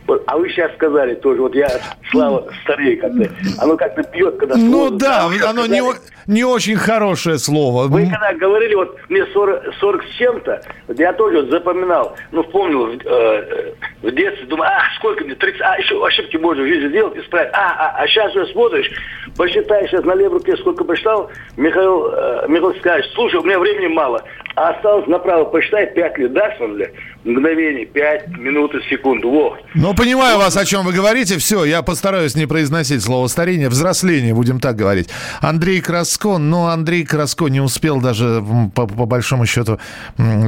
Вот, 0.07 0.23
а 0.25 0.37
вы 0.37 0.49
сейчас 0.49 0.73
сказали 0.75 1.15
тоже, 1.15 1.41
вот 1.41 1.53
я, 1.53 1.69
Слава, 2.11 2.47
старею 2.63 2.99
как-то, 2.99 3.29
оно 3.59 3.75
как-то 3.75 4.03
бьет, 4.09 4.37
когда... 4.37 4.55
Ну 4.55 4.89
да, 4.89 5.29
оно 5.45 5.65
не, 5.65 5.81
не 6.27 6.45
очень 6.45 6.77
хорошее 6.77 7.37
слово. 7.37 7.87
Вы 7.87 8.09
когда 8.09 8.33
говорили, 8.33 8.75
вот 8.75 8.97
мне 9.09 9.25
40, 9.25 9.75
40 9.79 10.03
с 10.03 10.09
чем-то, 10.17 10.61
я 10.95 11.11
тоже 11.11 11.41
вот 11.41 11.49
запоминал, 11.49 12.15
ну, 12.31 12.43
вспомнил 12.43 12.87
э, 12.87 13.73
в 14.01 14.11
детстве, 14.11 14.45
думаю, 14.47 14.69
а, 14.69 14.81
сколько 14.97 15.25
мне, 15.25 15.35
30, 15.35 15.61
а, 15.61 15.77
еще 15.77 16.05
ошибки 16.05 16.37
можно 16.37 16.63
в 16.63 16.67
жизни 16.67 16.87
делать, 16.87 17.17
исправить. 17.17 17.51
А, 17.53 17.75
а, 17.77 18.01
а 18.01 18.07
сейчас 18.07 18.33
уже 18.33 18.47
смотришь, 18.53 18.89
посчитай 19.35 19.87
сейчас 19.87 20.05
на 20.05 20.15
левой 20.15 20.37
руке, 20.37 20.55
сколько 20.55 20.85
посчитал, 20.85 21.29
Михаил, 21.57 22.13
э, 22.13 22.45
Михаил 22.47 22.75
скажет, 22.75 23.11
слушай, 23.13 23.35
у 23.35 23.43
меня 23.43 23.59
времени 23.59 23.87
мало, 23.87 24.23
а 24.57 24.71
осталось 24.71 25.05
направо 25.07 25.45
посчитай 25.45 25.85
5 25.93 26.17
лет, 26.17 26.33
да, 26.33 26.51
что 26.55 26.65
ли? 26.65 26.89
Мгновений, 27.23 27.85
5 27.85 28.39
минут 28.39 28.73
и 28.73 28.79
секунду, 28.89 29.29
во. 29.29 29.57
Ну, 29.75 29.93
понимаю 29.93 30.39
вас, 30.39 30.57
о 30.57 30.65
чем 30.65 30.83
вы 30.83 30.93
говорите, 30.93 31.37
все, 31.37 31.63
я 31.63 31.83
постараюсь 31.83 32.33
не 32.33 32.47
произносить 32.47 33.03
слово 33.03 33.27
старение, 33.27 33.69
взросление, 33.69 34.33
будем 34.33 34.59
так 34.59 34.75
говорить. 34.75 35.09
Андрей 35.41 35.79
Краско, 35.79 36.39
но 36.39 36.69
Андрей 36.69 37.05
Краско 37.05 37.49
не 37.49 37.61
успел 37.61 38.01
даже, 38.01 38.43
по, 38.73 38.87
по 38.87 39.05
большому 39.05 39.45
счету, 39.45 39.79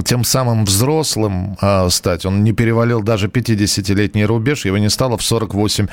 тем 0.05 0.23
самым 0.23 0.65
взрослым 0.65 1.55
э, 1.61 1.89
стать, 1.89 2.25
он 2.25 2.43
не 2.43 2.51
перевалил 2.51 3.03
даже 3.03 3.27
50-летний 3.27 4.25
рубеж, 4.25 4.65
его 4.65 4.79
не 4.79 4.89
стало 4.89 5.17
в 5.17 5.21
48 5.21 5.87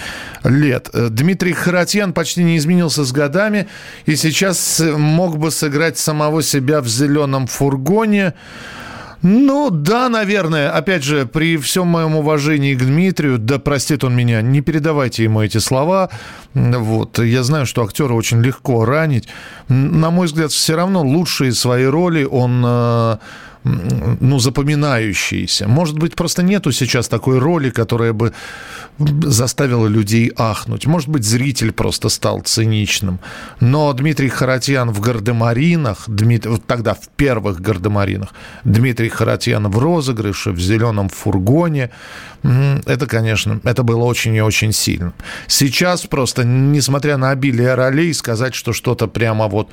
лет. 0.45 0.89
Э, 0.95 1.09
Дмитрий 1.11 1.53
Харатьян 1.53 2.15
почти 2.15 2.43
не 2.45 2.57
изменился 2.57 3.05
с 3.05 3.13
годами, 3.13 3.69
и 4.07 4.17
сейчас 4.17 4.83
мог 4.97 5.37
бы 5.37 5.51
сыграть 5.51 5.99
самого 5.99 6.43
себя 6.43 6.81
в 6.81 6.89
зеленом 6.89 7.47
фургоне, 7.47 8.06
Ну, 9.23 9.71
да, 9.71 10.09
наверное. 10.09 10.71
Опять 10.71 11.03
же, 11.03 11.27
при 11.27 11.57
всем 11.57 11.89
моем 11.89 12.15
уважении 12.17 12.75
к 12.75 12.85
Дмитрию, 12.85 13.39
да 13.39 13.59
простит 13.59 14.05
он 14.05 14.15
меня, 14.15 14.41
не 14.43 14.61
передавайте 14.61 15.25
ему 15.25 15.43
эти 15.43 15.59
слова. 15.59 16.11
Вот. 16.55 17.19
Я 17.19 17.43
знаю, 17.43 17.67
что 17.67 17.83
актера 17.83 18.13
очень 18.13 18.41
легко 18.41 18.85
ранить. 18.85 19.29
На 19.69 20.11
мой 20.11 20.27
взгляд, 20.27 20.53
все 20.53 20.77
равно 20.77 21.03
лучшие 21.03 21.53
свои 21.53 21.87
роли 21.87 22.25
он 22.25 22.63
э, 22.65 23.17
ну, 24.21 24.39
запоминающиеся. 24.39 25.67
Может 25.69 25.99
быть, 25.99 26.15
просто 26.15 26.43
нету 26.43 26.73
сейчас 26.73 27.09
такой 27.09 27.39
роли, 27.39 27.71
которая 27.71 28.13
бы 28.13 28.33
заставила 28.99 29.87
людей 29.89 30.33
ахнуть. 30.37 30.87
Может 30.87 31.09
быть, 31.09 31.25
зритель 31.25 31.73
просто 31.73 32.09
стал 32.09 32.41
циничным. 32.41 33.19
Но 33.61 33.93
Дмитрий 33.93 34.29
Харатьян 34.29 34.91
в 34.91 35.01
«Гардемаринах», 35.01 36.05
Дмит... 36.07 36.47
тогда 36.67 36.95
в 36.95 37.09
первых 37.17 37.61
«Гардемаринах», 37.61 38.31
Дмитрий 38.65 39.09
Харатьян 39.09 39.69
в 39.69 39.79
розыгрыше, 39.79 40.53
в 40.53 40.61
«Зеленом 40.61 41.09
фургоне», 41.09 41.91
это, 42.87 43.07
конечно, 43.07 43.61
это 43.65 43.83
было 43.83 44.05
очень 44.05 44.35
и 44.35 44.41
очень 44.41 44.73
сильно. 44.73 45.13
Сейчас 45.49 46.03
просто, 46.03 46.45
несмотря 46.45 47.17
на 47.17 47.31
обилие 47.31 47.75
ролей, 47.75 48.15
сказать, 48.15 48.55
что 48.55 48.73
что-то 48.73 49.09
прямо 49.09 49.49
вот, 49.49 49.69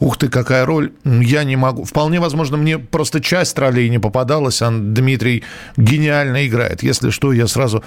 ух 0.00 0.18
ты, 0.18 0.28
какая 0.28 0.66
роль, 0.66 0.92
я 1.04 1.44
не 1.44 1.56
могу. 1.56 1.84
Вполне 1.84 2.20
возможно, 2.20 2.56
мне 2.56 2.78
просто 2.78 3.20
часть 3.30 3.56
ролей 3.60 3.88
не 3.90 4.00
попадалась, 4.00 4.60
а 4.60 4.70
Дмитрий 4.72 5.44
гениально 5.76 6.48
играет. 6.48 6.82
Если 6.82 7.10
что, 7.10 7.32
я 7.32 7.46
сразу 7.46 7.84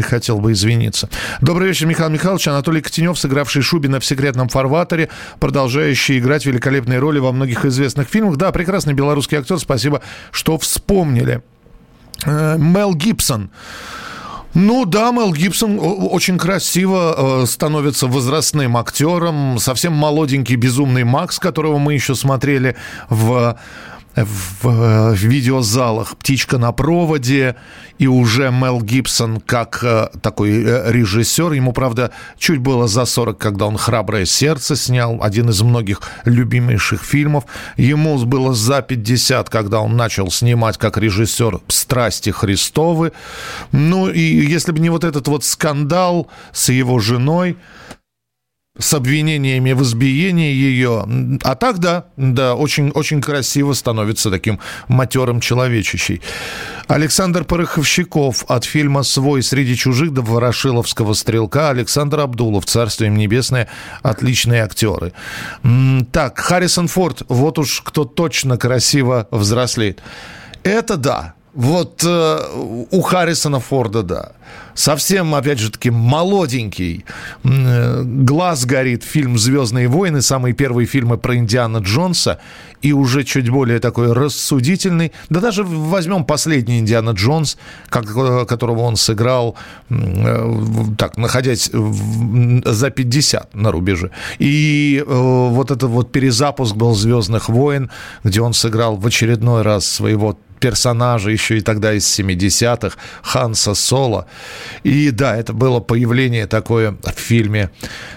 хотел 0.00 0.38
бы 0.38 0.52
извиниться. 0.52 1.10
Добрый 1.42 1.68
вечер, 1.68 1.84
Михаил 1.86 2.08
Михайлович. 2.08 2.48
Анатолий 2.48 2.80
Котенев, 2.80 3.18
сыгравший 3.18 3.60
Шубина 3.60 4.00
в 4.00 4.06
«Секретном 4.06 4.48
фарватере», 4.48 5.10
продолжающий 5.38 6.18
играть 6.18 6.46
великолепные 6.46 6.98
роли 6.98 7.18
во 7.18 7.32
многих 7.32 7.66
известных 7.66 8.08
фильмах. 8.08 8.36
Да, 8.36 8.52
прекрасный 8.52 8.94
белорусский 8.94 9.36
актер, 9.36 9.58
спасибо, 9.58 10.00
что 10.30 10.56
вспомнили. 10.56 11.42
Э, 12.24 12.56
Мел 12.56 12.94
Гибсон. 12.94 13.50
Ну 14.54 14.86
да, 14.86 15.10
Мел 15.10 15.34
Гибсон 15.34 15.78
очень 15.78 16.38
красиво 16.38 17.42
э, 17.42 17.46
становится 17.46 18.06
возрастным 18.06 18.78
актером. 18.78 19.58
Совсем 19.58 19.92
молоденький 19.92 20.56
безумный 20.56 21.04
Макс, 21.04 21.38
которого 21.38 21.76
мы 21.76 21.92
еще 21.92 22.14
смотрели 22.14 22.76
в 23.10 23.58
в, 24.16 25.14
в 25.14 25.14
видеозалах 25.14 26.16
«Птичка 26.16 26.58
на 26.58 26.72
проводе», 26.72 27.56
и 27.98 28.06
уже 28.06 28.50
Мел 28.50 28.82
Гибсон 28.82 29.40
как 29.40 29.80
э, 29.82 30.08
такой 30.20 30.62
э, 30.62 30.92
режиссер. 30.92 31.52
Ему, 31.52 31.72
правда, 31.72 32.10
чуть 32.38 32.58
было 32.58 32.88
за 32.88 33.04
40, 33.04 33.38
когда 33.38 33.66
он 33.66 33.78
«Храброе 33.78 34.26
сердце» 34.26 34.76
снял, 34.76 35.18
один 35.22 35.48
из 35.48 35.62
многих 35.62 36.02
любимейших 36.24 37.02
фильмов. 37.02 37.44
Ему 37.76 38.18
было 38.24 38.54
за 38.54 38.82
50, 38.82 39.48
когда 39.48 39.80
он 39.80 39.96
начал 39.96 40.30
снимать 40.30 40.78
как 40.78 40.98
режиссер 40.98 41.60
«Страсти 41.68 42.30
Христовы». 42.30 43.12
Ну, 43.72 44.08
и 44.08 44.20
если 44.20 44.72
бы 44.72 44.80
не 44.80 44.90
вот 44.90 45.04
этот 45.04 45.28
вот 45.28 45.44
скандал 45.44 46.28
с 46.52 46.70
его 46.70 46.98
женой, 46.98 47.56
с 48.78 48.94
обвинениями 48.94 49.72
в 49.72 49.82
избиении 49.82 50.52
ее. 50.52 51.06
А 51.42 51.54
так, 51.54 51.78
да, 51.78 52.06
да, 52.16 52.54
очень, 52.54 52.90
очень 52.90 53.20
красиво 53.20 53.72
становится 53.72 54.30
таким 54.30 54.60
матерым 54.88 55.40
человечищей. 55.40 56.20
Александр 56.88 57.44
Пороховщиков 57.44 58.44
от 58.48 58.64
фильма 58.64 59.02
«Свой 59.02 59.42
среди 59.42 59.76
чужих» 59.76 60.12
до 60.12 60.22
«Ворошиловского 60.22 61.14
стрелка». 61.14 61.70
Александр 61.70 62.20
Абдулов, 62.20 62.66
царство 62.66 63.04
им 63.04 63.16
небесное, 63.16 63.68
отличные 64.02 64.62
актеры. 64.62 65.12
Так, 66.12 66.38
Харрисон 66.38 66.88
Форд, 66.88 67.22
вот 67.28 67.58
уж 67.58 67.80
кто 67.80 68.04
точно 68.04 68.56
красиво 68.56 69.26
взрослеет. 69.30 70.02
Это 70.62 70.96
да, 70.96 71.34
вот 71.56 72.04
э, 72.04 72.38
у 72.90 73.00
Харрисона 73.00 73.60
Форда, 73.60 74.02
да. 74.02 74.32
Совсем, 74.74 75.34
опять 75.34 75.58
же 75.58 75.70
таки, 75.70 75.90
молоденький. 75.90 77.06
Э, 77.44 78.02
глаз 78.04 78.66
горит. 78.66 79.02
Фильм 79.02 79.38
«Звездные 79.38 79.88
войны», 79.88 80.20
самые 80.20 80.52
первые 80.52 80.86
фильмы 80.86 81.16
про 81.16 81.34
Индиана 81.34 81.78
Джонса. 81.78 82.40
И 82.82 82.92
уже 82.92 83.24
чуть 83.24 83.48
более 83.48 83.78
такой 83.78 84.12
рассудительный. 84.12 85.12
Да 85.30 85.40
даже 85.40 85.64
возьмем 85.64 86.26
последний 86.26 86.78
Индиана 86.78 87.10
Джонс, 87.10 87.56
как, 87.88 88.04
которого 88.46 88.80
он 88.80 88.96
сыграл, 88.96 89.56
э, 89.88 90.54
так, 90.98 91.16
находясь 91.16 91.70
в, 91.72 92.70
за 92.70 92.90
50 92.90 93.54
на 93.54 93.72
рубеже. 93.72 94.10
И 94.38 95.02
э, 95.04 95.10
вот 95.10 95.70
этот 95.70 95.88
вот 95.88 96.12
перезапуск 96.12 96.76
был 96.76 96.94
«Звездных 96.94 97.48
войн», 97.48 97.90
где 98.24 98.42
он 98.42 98.52
сыграл 98.52 98.96
в 98.96 99.06
очередной 99.06 99.62
раз 99.62 99.86
своего 99.86 100.36
персонажа 100.58 101.30
еще 101.30 101.58
и 101.58 101.60
тогда 101.60 101.92
из 101.92 102.04
70-х, 102.18 102.96
Ханса 103.22 103.74
Соло. 103.74 104.26
И 104.82 105.10
да, 105.10 105.36
это 105.36 105.52
было 105.52 105.80
появление 105.80 106.46
такое 106.46 106.96
в 107.02 107.18
фильме. 107.18 107.70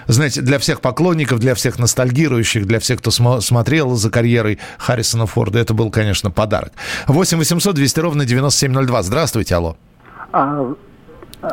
Знаете, 0.06 0.40
для 0.42 0.58
всех 0.58 0.80
поклонников, 0.80 1.38
для 1.38 1.54
всех 1.54 1.78
ностальгирующих, 1.78 2.66
для 2.66 2.78
всех, 2.80 2.98
кто 3.00 3.10
см- 3.10 3.40
смотрел 3.40 3.94
за 3.94 4.10
карьерой 4.10 4.58
Харрисона 4.78 5.26
Форда, 5.26 5.58
это 5.58 5.74
был, 5.74 5.90
конечно, 5.90 6.30
подарок. 6.30 6.72
8 7.06 7.38
800 7.38 7.74
200 7.74 8.00
ровно 8.00 8.24
9702. 8.24 9.02
Здравствуйте, 9.02 9.54
алло. 9.54 9.76
А, 10.32 10.74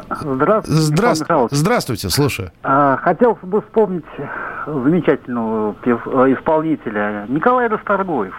Здравствуйте. 0.09 0.81
Здравствуйте, 0.81 1.55
здравствуйте 1.55 2.09
слушаю. 2.09 2.51
А, 2.63 2.97
хотел 2.97 3.37
бы 3.41 3.61
вспомнить 3.61 4.03
замечательного 4.65 5.75
исполнителя 6.33 7.25
Николая 7.29 7.69
Расторгуев. 7.69 8.33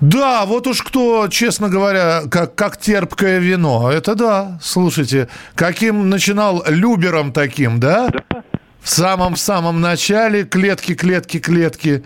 Да, 0.00 0.46
вот 0.46 0.66
уж 0.66 0.82
кто, 0.82 1.28
честно 1.28 1.68
говоря, 1.68 2.22
как, 2.30 2.54
как 2.54 2.78
терпкое 2.78 3.38
вино. 3.38 3.90
Это 3.90 4.14
да, 4.14 4.58
слушайте, 4.62 5.28
каким 5.54 6.08
начинал 6.08 6.64
Любером 6.66 7.32
таким, 7.32 7.78
да? 7.78 8.08
Да. 8.08 8.42
В 8.80 8.88
самом-самом 8.88 9.80
начале 9.80 10.44
клетки, 10.44 10.94
клетки, 10.94 11.38
клетки, 11.38 12.02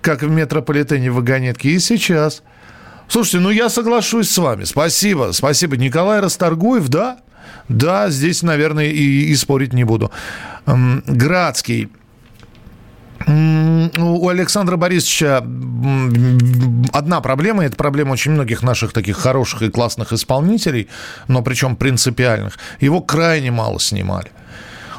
как 0.00 0.22
в 0.22 0.30
метрополитене 0.30 1.10
в 1.10 1.16
вагонетке. 1.16 1.70
И 1.70 1.78
сейчас. 1.78 2.42
Слушайте, 3.08 3.40
ну 3.40 3.50
я 3.50 3.68
соглашусь 3.68 4.30
с 4.30 4.38
вами. 4.38 4.64
Спасибо, 4.64 5.30
спасибо. 5.32 5.76
Николай 5.76 6.20
Расторгуев, 6.20 6.88
да? 6.88 7.18
Да, 7.68 8.08
здесь, 8.08 8.42
наверное, 8.42 8.86
и, 8.86 9.24
и 9.26 9.36
спорить 9.36 9.74
не 9.74 9.84
буду. 9.84 10.10
Градский. 10.66 11.90
У 13.26 14.28
Александра 14.28 14.76
Борисовича 14.76 15.38
одна 16.92 17.20
проблема, 17.20 17.64
это 17.64 17.76
проблема 17.76 18.12
очень 18.12 18.32
многих 18.32 18.62
наших 18.62 18.92
таких 18.92 19.16
хороших 19.16 19.62
и 19.62 19.70
классных 19.70 20.12
исполнителей, 20.12 20.88
но 21.28 21.42
причем 21.42 21.76
принципиальных. 21.76 22.58
Его 22.80 23.00
крайне 23.00 23.50
мало 23.50 23.80
снимали. 23.80 24.30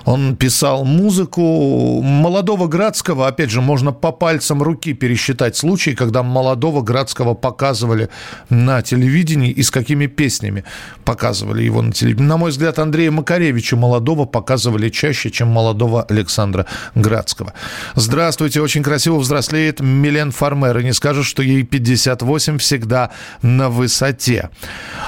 Он 0.05 0.35
писал 0.35 0.85
музыку 0.85 2.01
молодого 2.01 2.67
Градского. 2.67 3.27
Опять 3.27 3.49
же, 3.49 3.61
можно 3.61 3.91
по 3.91 4.11
пальцам 4.11 4.61
руки 4.61 4.93
пересчитать 4.93 5.57
случаи, 5.57 5.91
когда 5.91 6.21
молодого 6.21 6.81
Градского 6.81 7.33
показывали 7.33 8.09
на 8.49 8.83
телевидении 8.83 9.51
и 9.51 9.63
с 9.63 9.71
какими 9.71 10.05
песнями 10.05 10.63
показывали 11.05 11.63
его 11.63 11.81
на 11.81 11.91
телевидении. 11.91 12.27
На 12.27 12.37
мой 12.37 12.51
взгляд, 12.51 12.77
Андрея 12.77 13.09
Макаревича 13.09 13.75
молодого 13.75 14.25
показывали 14.25 14.89
чаще, 14.89 15.31
чем 15.31 15.47
молодого 15.47 16.03
Александра 16.03 16.67
Градского. 16.93 17.53
Здравствуйте, 17.95 18.61
очень 18.61 18.83
красиво 18.83 19.17
взрослеет 19.17 19.79
Милен 19.79 20.31
Фармер. 20.31 20.77
И 20.79 20.83
не 20.83 20.93
скажешь, 20.93 21.25
что 21.27 21.41
ей 21.41 21.63
58 21.63 22.59
всегда 22.59 23.09
на 23.41 23.69
высоте. 23.69 24.51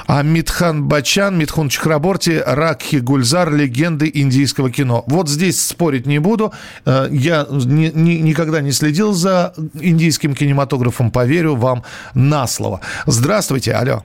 А 0.07 0.23
Митхан 0.23 0.85
Бачан, 0.85 1.37
Митхун 1.37 1.69
Чхраборти, 1.69 2.41
Ракхи 2.43 2.95
Гульзар, 2.95 3.53
легенды 3.53 4.09
индийского 4.11 4.71
кино 4.71 4.86
кино. 4.87 5.03
Вот 5.07 5.29
здесь 5.29 5.63
спорить 5.65 6.05
не 6.05 6.19
буду. 6.19 6.53
Э, 6.85 7.07
я 7.11 7.45
ни, 7.49 7.91
ни, 7.93 8.21
никогда 8.21 8.61
не 8.61 8.71
следил 8.71 9.13
за 9.13 9.53
индийским 9.73 10.33
кинематографом, 10.33 11.11
поверю 11.11 11.55
вам 11.55 11.83
на 12.13 12.47
слово. 12.47 12.81
Здравствуйте, 13.05 13.73
алло. 13.73 14.03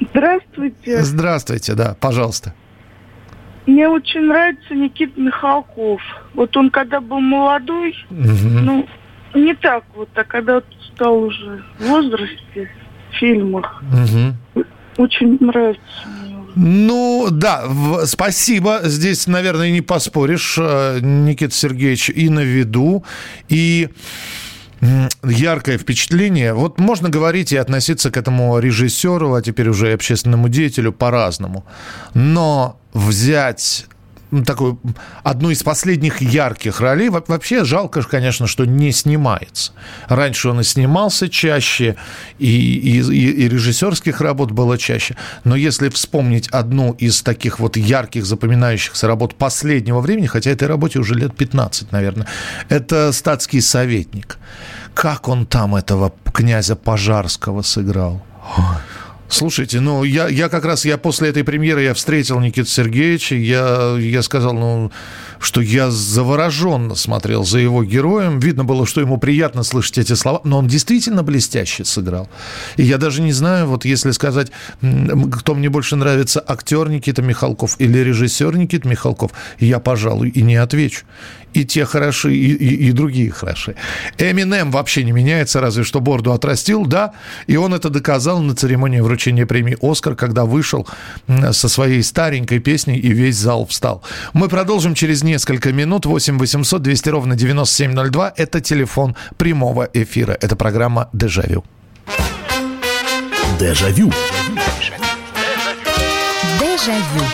Здравствуйте. 0.00 1.02
Здравствуйте, 1.02 1.74
да, 1.74 1.96
пожалуйста. 2.00 2.54
Мне 3.66 3.88
очень 3.88 4.22
нравится 4.22 4.74
Никита 4.74 5.18
Михалков. 5.18 6.00
Вот 6.34 6.56
он 6.56 6.70
когда 6.70 7.00
был 7.00 7.20
молодой, 7.20 7.94
угу. 8.10 8.48
ну, 8.62 8.86
не 9.34 9.54
так 9.54 9.84
вот, 9.96 10.08
а 10.14 10.24
когда 10.24 10.62
стал 10.92 11.14
уже 11.22 11.64
в 11.78 11.86
возрасте 11.86 12.70
в 13.10 13.16
фильмах, 13.16 13.82
угу. 13.82 14.64
очень 14.98 15.38
нравится. 15.40 16.08
Ну, 16.54 17.28
да, 17.30 17.64
в, 17.66 18.06
спасибо. 18.06 18.80
Здесь, 18.84 19.26
наверное, 19.26 19.70
не 19.70 19.80
поспоришь, 19.80 20.56
э, 20.58 21.00
Никита 21.00 21.54
Сергеевич, 21.54 22.10
и 22.10 22.28
на 22.28 22.40
виду, 22.40 23.04
и 23.48 23.88
яркое 25.24 25.78
впечатление. 25.78 26.52
Вот 26.52 26.78
можно 26.78 27.08
говорить 27.08 27.52
и 27.52 27.56
относиться 27.56 28.10
к 28.10 28.16
этому 28.16 28.58
режиссеру, 28.58 29.34
а 29.34 29.42
теперь 29.42 29.68
уже 29.68 29.90
и 29.90 29.94
общественному 29.94 30.48
деятелю 30.48 30.92
по-разному. 30.92 31.64
Но 32.12 32.78
взять 32.92 33.86
такую, 34.42 34.80
одну 35.22 35.50
из 35.50 35.62
последних 35.62 36.20
ярких 36.20 36.80
ролей. 36.80 37.10
Вообще 37.10 37.64
жалко, 37.64 38.02
конечно, 38.02 38.46
что 38.46 38.64
не 38.64 38.90
снимается. 38.92 39.72
Раньше 40.08 40.48
он 40.48 40.60
и 40.60 40.64
снимался 40.64 41.28
чаще, 41.28 41.96
и, 42.38 42.46
и, 42.48 42.98
и 42.98 43.48
режиссерских 43.48 44.20
работ 44.20 44.50
было 44.50 44.78
чаще. 44.78 45.16
Но 45.44 45.54
если 45.54 45.88
вспомнить 45.88 46.48
одну 46.48 46.92
из 46.92 47.22
таких 47.22 47.60
вот 47.60 47.76
ярких, 47.76 48.24
запоминающихся 48.24 49.06
работ 49.06 49.34
последнего 49.34 50.00
времени, 50.00 50.26
хотя 50.26 50.50
этой 50.50 50.66
работе 50.66 50.98
уже 50.98 51.14
лет 51.14 51.36
15, 51.36 51.92
наверное, 51.92 52.26
это 52.68 53.12
«Статский 53.12 53.60
советник». 53.60 54.38
Как 54.94 55.28
он 55.28 55.46
там 55.46 55.74
этого 55.74 56.12
князя 56.32 56.76
Пожарского 56.76 57.62
сыграл? 57.62 58.22
Слушайте, 59.28 59.80
ну, 59.80 60.04
я, 60.04 60.28
я 60.28 60.48
как 60.48 60.64
раз, 60.64 60.84
я 60.84 60.98
после 60.98 61.30
этой 61.30 61.44
премьеры, 61.44 61.82
я 61.82 61.94
встретил 61.94 62.38
Никиту 62.40 62.68
Сергеевича, 62.68 63.34
я, 63.34 63.96
я 63.98 64.22
сказал, 64.22 64.52
ну, 64.52 64.92
что 65.44 65.60
я 65.60 65.90
завороженно 65.90 66.94
смотрел 66.94 67.44
за 67.44 67.58
его 67.58 67.84
героем. 67.84 68.38
Видно 68.38 68.64
было, 68.64 68.86
что 68.86 69.00
ему 69.00 69.18
приятно 69.18 69.62
слышать 69.62 69.98
эти 69.98 70.14
слова, 70.14 70.40
но 70.44 70.58
он 70.58 70.66
действительно 70.66 71.22
блестяще 71.22 71.84
сыграл. 71.84 72.28
И 72.76 72.82
я 72.82 72.98
даже 72.98 73.20
не 73.20 73.32
знаю, 73.32 73.66
вот 73.66 73.84
если 73.84 74.10
сказать, 74.12 74.50
кто 74.80 75.54
мне 75.54 75.68
больше 75.68 75.96
нравится, 75.96 76.42
актер 76.46 76.88
Никита 76.88 77.22
Михалков 77.22 77.76
или 77.78 77.98
режиссер 77.98 78.56
Никита 78.56 78.88
Михалков, 78.88 79.32
я, 79.58 79.80
пожалуй, 79.80 80.30
и 80.30 80.42
не 80.42 80.56
отвечу 80.56 81.04
и 81.54 81.64
те 81.64 81.84
хороши, 81.84 82.34
и, 82.34 82.52
и, 82.52 82.88
и 82.88 82.92
другие 82.92 83.30
хороши. 83.30 83.76
Эминем 84.18 84.70
вообще 84.70 85.04
не 85.04 85.12
меняется, 85.12 85.60
разве 85.60 85.84
что 85.84 86.00
борду 86.00 86.32
отрастил, 86.32 86.84
да, 86.84 87.12
и 87.46 87.56
он 87.56 87.72
это 87.72 87.88
доказал 87.90 88.42
на 88.42 88.54
церемонии 88.54 89.00
вручения 89.00 89.46
премии 89.46 89.78
«Оскар», 89.80 90.16
когда 90.16 90.44
вышел 90.44 90.86
со 91.52 91.68
своей 91.68 92.02
старенькой 92.02 92.58
песней, 92.58 92.98
и 92.98 93.12
весь 93.12 93.36
зал 93.36 93.66
встал. 93.66 94.02
Мы 94.32 94.48
продолжим 94.48 94.94
через 94.94 95.22
несколько 95.22 95.33
минут. 95.72 96.06
8 96.06 96.38
800 96.38 96.82
200 96.82 97.08
ровно 97.10 97.36
9702. 97.36 98.32
Это 98.36 98.60
телефон 98.60 99.16
прямого 99.36 99.88
эфира. 99.92 100.36
Это 100.40 100.56
программа 100.56 101.08
«Дежавю». 101.12 101.64
Дежавю. 103.58 104.12
Дежавю. 106.60 107.33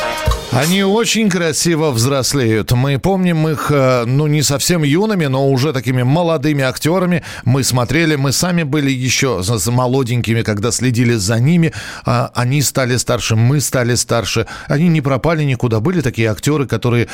Они 0.51 0.83
очень 0.83 1.29
красиво 1.29 1.91
взрослеют. 1.91 2.73
Мы 2.73 2.99
помним 2.99 3.47
их, 3.47 3.71
э, 3.71 4.03
ну, 4.05 4.27
не 4.27 4.41
совсем 4.41 4.83
юными, 4.83 5.27
но 5.27 5.49
уже 5.49 5.71
такими 5.71 6.03
молодыми 6.03 6.61
актерами. 6.61 7.23
Мы 7.45 7.63
смотрели, 7.63 8.17
мы 8.17 8.33
сами 8.33 8.63
были 8.63 8.91
еще 8.91 9.41
молоденькими, 9.67 10.41
когда 10.41 10.71
следили 10.71 11.13
за 11.13 11.39
ними. 11.39 11.71
А 12.03 12.31
они 12.35 12.61
стали 12.61 12.97
старше, 12.97 13.37
мы 13.37 13.61
стали 13.61 13.95
старше. 13.95 14.45
Они 14.67 14.89
не 14.89 14.99
пропали 14.99 15.45
никуда. 15.45 15.79
Были 15.79 16.01
такие 16.01 16.29
актеры, 16.29 16.67
которые, 16.67 17.07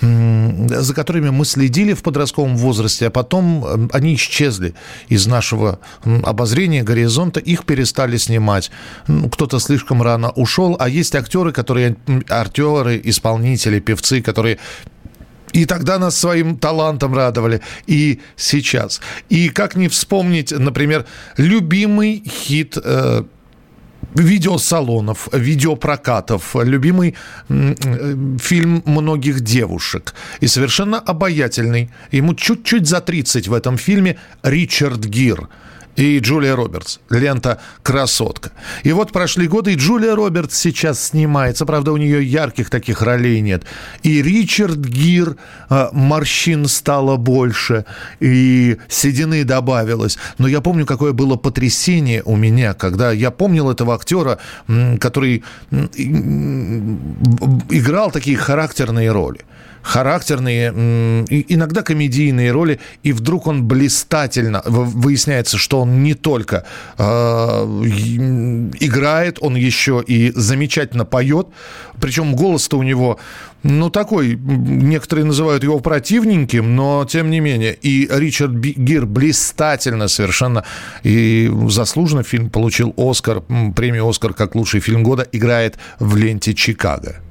за 0.00 0.94
которыми 0.94 1.30
мы 1.30 1.44
следили 1.46 1.94
в 1.94 2.02
подростковом 2.02 2.56
возрасте, 2.56 3.08
а 3.08 3.10
потом 3.10 3.90
они 3.92 4.14
исчезли 4.14 4.74
из 5.08 5.26
нашего 5.26 5.80
обозрения, 6.04 6.84
горизонта. 6.84 7.40
Их 7.40 7.64
перестали 7.64 8.18
снимать. 8.18 8.70
Кто-то 9.32 9.58
слишком 9.58 10.00
рано 10.00 10.30
ушел, 10.30 10.76
а 10.78 10.88
есть 10.88 11.16
актеры, 11.16 11.50
которые, 11.50 11.96
актеры, 12.28 12.83
актеры, 12.84 13.00
исполнители, 13.04 13.80
певцы, 13.80 14.22
которые 14.22 14.58
и 15.54 15.66
тогда 15.66 15.98
нас 15.98 16.18
своим 16.18 16.56
талантом 16.56 17.14
радовали, 17.14 17.60
и 17.86 18.20
сейчас. 18.36 19.00
И 19.30 19.50
как 19.50 19.76
не 19.76 19.88
вспомнить, 19.88 20.50
например, 20.50 21.04
любимый 21.36 22.24
хит 22.26 22.76
э, 22.84 23.22
видеосалонов, 24.16 25.28
видеопрокатов, 25.32 26.56
любимый 26.56 27.14
э, 27.48 27.74
фильм 28.40 28.82
многих 28.84 29.40
девушек. 29.40 30.14
И 30.42 30.48
совершенно 30.48 30.98
обаятельный, 30.98 31.88
ему 32.12 32.34
чуть-чуть 32.34 32.88
за 32.88 33.00
30 33.00 33.46
в 33.46 33.54
этом 33.54 33.78
фильме, 33.78 34.16
Ричард 34.42 35.04
Гир– 35.06 35.48
и 35.96 36.18
Джулия 36.18 36.56
Робертс. 36.56 36.98
Лента 37.10 37.60
«Красотка». 37.82 38.50
И 38.82 38.92
вот 38.92 39.12
прошли 39.12 39.46
годы, 39.46 39.72
и 39.72 39.76
Джулия 39.76 40.14
Робертс 40.14 40.56
сейчас 40.56 41.08
снимается. 41.08 41.66
Правда, 41.66 41.92
у 41.92 41.96
нее 41.96 42.24
ярких 42.24 42.70
таких 42.70 43.02
ролей 43.02 43.40
нет. 43.40 43.64
И 44.02 44.22
Ричард 44.22 44.78
Гир, 44.78 45.36
э, 45.70 45.88
морщин 45.92 46.66
стало 46.68 47.16
больше, 47.16 47.84
и 48.20 48.78
седины 48.88 49.44
добавилось. 49.44 50.18
Но 50.38 50.48
я 50.48 50.60
помню, 50.60 50.86
какое 50.86 51.12
было 51.12 51.36
потрясение 51.36 52.22
у 52.24 52.36
меня, 52.36 52.74
когда 52.74 53.12
я 53.12 53.30
помнил 53.30 53.70
этого 53.70 53.94
актера, 53.94 54.38
который 55.00 55.44
играл 57.68 58.10
такие 58.10 58.36
характерные 58.36 59.10
роли 59.12 59.40
характерные, 59.84 60.70
иногда 61.28 61.82
комедийные 61.82 62.50
роли, 62.50 62.80
и 63.02 63.12
вдруг 63.12 63.46
он 63.46 63.64
блистательно, 63.64 64.62
выясняется, 64.64 65.58
что 65.58 65.82
он 65.82 66.02
не 66.02 66.14
только 66.14 66.64
э, 66.96 67.04
играет, 68.80 69.38
он 69.40 69.56
еще 69.56 70.02
и 70.04 70.32
замечательно 70.34 71.04
поет, 71.04 71.48
причем 72.00 72.34
голос-то 72.34 72.78
у 72.78 72.82
него, 72.82 73.20
ну, 73.62 73.90
такой, 73.90 74.36
некоторые 74.36 75.26
называют 75.26 75.62
его 75.62 75.78
противненьким, 75.80 76.74
но 76.74 77.04
тем 77.04 77.30
не 77.30 77.40
менее. 77.40 77.74
И 77.74 78.08
Ричард 78.10 78.52
Гир 78.52 79.06
блистательно 79.06 80.08
совершенно 80.08 80.64
и 81.02 81.50
заслуженно 81.68 82.22
фильм 82.22 82.48
получил 82.48 82.94
Оскар, 82.96 83.42
премию 83.76 84.08
Оскар 84.08 84.32
как 84.32 84.54
лучший 84.54 84.80
фильм 84.80 85.02
года, 85.02 85.26
играет 85.30 85.76
в 85.98 86.16
ленте 86.16 86.54
Чикаго. 86.54 87.23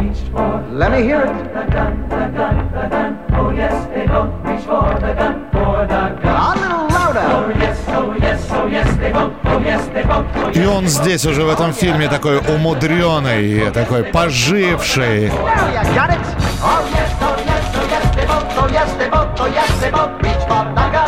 Reached 0.00 0.26
for. 0.32 0.64
Let 0.72 0.92
me 0.92 1.02
hear 1.02 1.20
it. 1.22 1.32
The 1.54 1.64
gun, 1.74 2.08
the 2.08 2.24
gun, 2.36 2.56
the 2.72 2.88
gun, 2.88 3.10
oh 3.32 3.50
yes, 3.50 3.74
they 3.94 4.06
both 4.06 4.32
reached 4.44 4.66
for 4.66 4.94
the 5.04 5.12
gun, 5.20 5.34
for 5.52 5.86
the 5.92 6.02
gun. 6.22 6.36
A 6.36 6.60
little 6.62 6.86
louder. 6.88 7.26
Oh 7.36 7.48
yes, 7.58 7.78
oh 7.88 8.14
yes, 8.20 8.46
oh 8.50 8.66
yes, 8.66 8.96
they 8.98 9.12
both, 9.12 9.32
oh 9.44 9.58
yes, 9.60 9.88
they 9.88 10.02
both. 10.02 10.26
Oh, 10.36 10.50
И 10.52 10.66
он 10.66 10.86
здесь 10.86 11.24
уже 11.26 11.42
в 11.44 11.48
этом 11.50 11.72
фильме 11.72 12.08
такой 12.08 12.38
умудренный, 12.38 13.70
такой 13.70 14.04
поживший. 14.04 15.28
Well, 15.28 15.72
you 15.72 15.94
got 15.94 16.10
it. 16.10 16.20
Oh 16.62 16.82
yes, 16.92 17.10
oh 17.20 17.36
yes, 17.46 17.64
oh 17.74 17.86
yes, 17.90 18.14
they 18.14 18.26
both, 18.26 18.46
oh 18.58 18.68
yes, 18.68 18.92
they 18.98 19.08
both, 19.08 19.40
oh 19.40 19.46
yes, 19.46 19.80
they 19.80 19.90
both 19.90 20.12
reached 20.22 20.46
for 20.48 20.64
the 20.76 20.86
gun, 20.92 20.99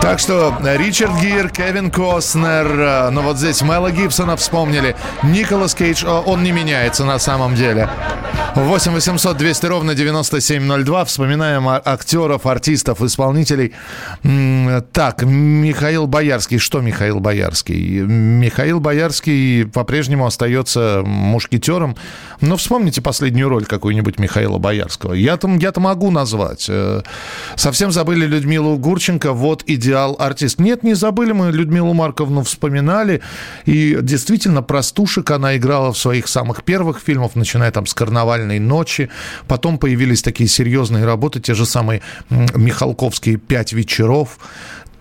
Так 0.00 0.18
что 0.20 0.56
Ричард 0.64 1.20
Гир, 1.20 1.50
Кевин 1.50 1.90
Костнер, 1.90 3.10
ну 3.10 3.22
вот 3.22 3.36
здесь 3.36 3.62
Мэла 3.62 3.90
Гибсона 3.90 4.36
вспомнили. 4.36 4.96
Николас 5.22 5.74
Кейдж, 5.74 6.04
он 6.06 6.42
не 6.42 6.52
меняется 6.52 7.04
на 7.04 7.18
самом 7.18 7.54
деле. 7.54 7.88
8 8.54 8.92
800 8.92 9.36
200 9.36 9.66
ровно 9.66 9.94
9702. 9.94 11.04
Вспоминаем 11.04 11.68
актеров, 11.68 12.46
артистов, 12.46 13.02
исполнителей. 13.02 13.72
Так, 14.92 15.22
Михаил 15.22 16.06
Боярский. 16.06 16.58
Что 16.58 16.80
Михаил 16.80 17.20
Боярский? 17.20 18.00
Михаил 18.00 18.80
Боярский 18.80 19.66
по-прежнему 19.66 20.26
остается 20.26 21.02
мушкетером. 21.04 21.96
Но 22.40 22.56
вспомните 22.56 23.00
последнюю 23.00 23.48
роль 23.48 23.64
какую-нибудь 23.64 24.18
Михаила 24.18 24.58
Боярского. 24.58 25.12
Я-то 25.12 25.48
я 25.48 25.72
могу 25.76 26.10
назвать. 26.10 26.66
Э, 26.68 27.02
совсем 27.56 27.92
забыли 27.92 28.26
Людмилу 28.26 28.76
Гурченко. 28.76 29.32
Вот 29.32 29.62
идеал 29.66 29.97
артист. 30.06 30.58
Нет, 30.58 30.82
не 30.82 30.94
забыли 30.94 31.32
мы 31.32 31.52
Людмилу 31.52 31.94
Марковну 31.94 32.42
вспоминали. 32.42 33.20
И 33.66 33.98
действительно, 34.00 34.62
простушек 34.62 35.30
она 35.30 35.56
играла 35.56 35.92
в 35.92 35.98
своих 35.98 36.28
самых 36.28 36.62
первых 36.64 37.00
фильмах, 37.00 37.34
начиная 37.34 37.70
там 37.70 37.86
с 37.86 37.94
«Карнавальной 37.94 38.58
ночи». 38.58 39.10
Потом 39.46 39.78
появились 39.78 40.22
такие 40.22 40.48
серьезные 40.48 41.04
работы, 41.04 41.40
те 41.40 41.54
же 41.54 41.66
самые 41.66 42.00
Михалковские 42.30 43.36
«Пять 43.36 43.72
вечеров», 43.72 44.38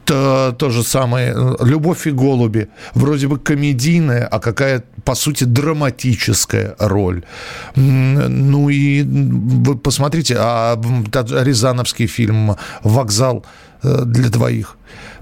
то, 0.05 0.55
то 0.57 0.69
же 0.69 0.83
самое 0.83 1.35
«Любовь 1.59 2.07
и 2.07 2.11
голуби». 2.11 2.69
Вроде 2.93 3.27
бы 3.27 3.37
комедийная, 3.37 4.25
а 4.25 4.39
какая, 4.39 4.83
по 5.03 5.15
сути, 5.15 5.43
драматическая 5.43 6.75
роль. 6.79 7.23
Ну 7.75 8.69
и 8.69 9.03
вы 9.03 9.77
посмотрите, 9.77 10.37
а 10.39 10.81
Рязановский 11.11 12.07
фильм 12.07 12.55
«Вокзал» 12.83 13.45
для 13.84 14.30
двоих. 14.30 14.78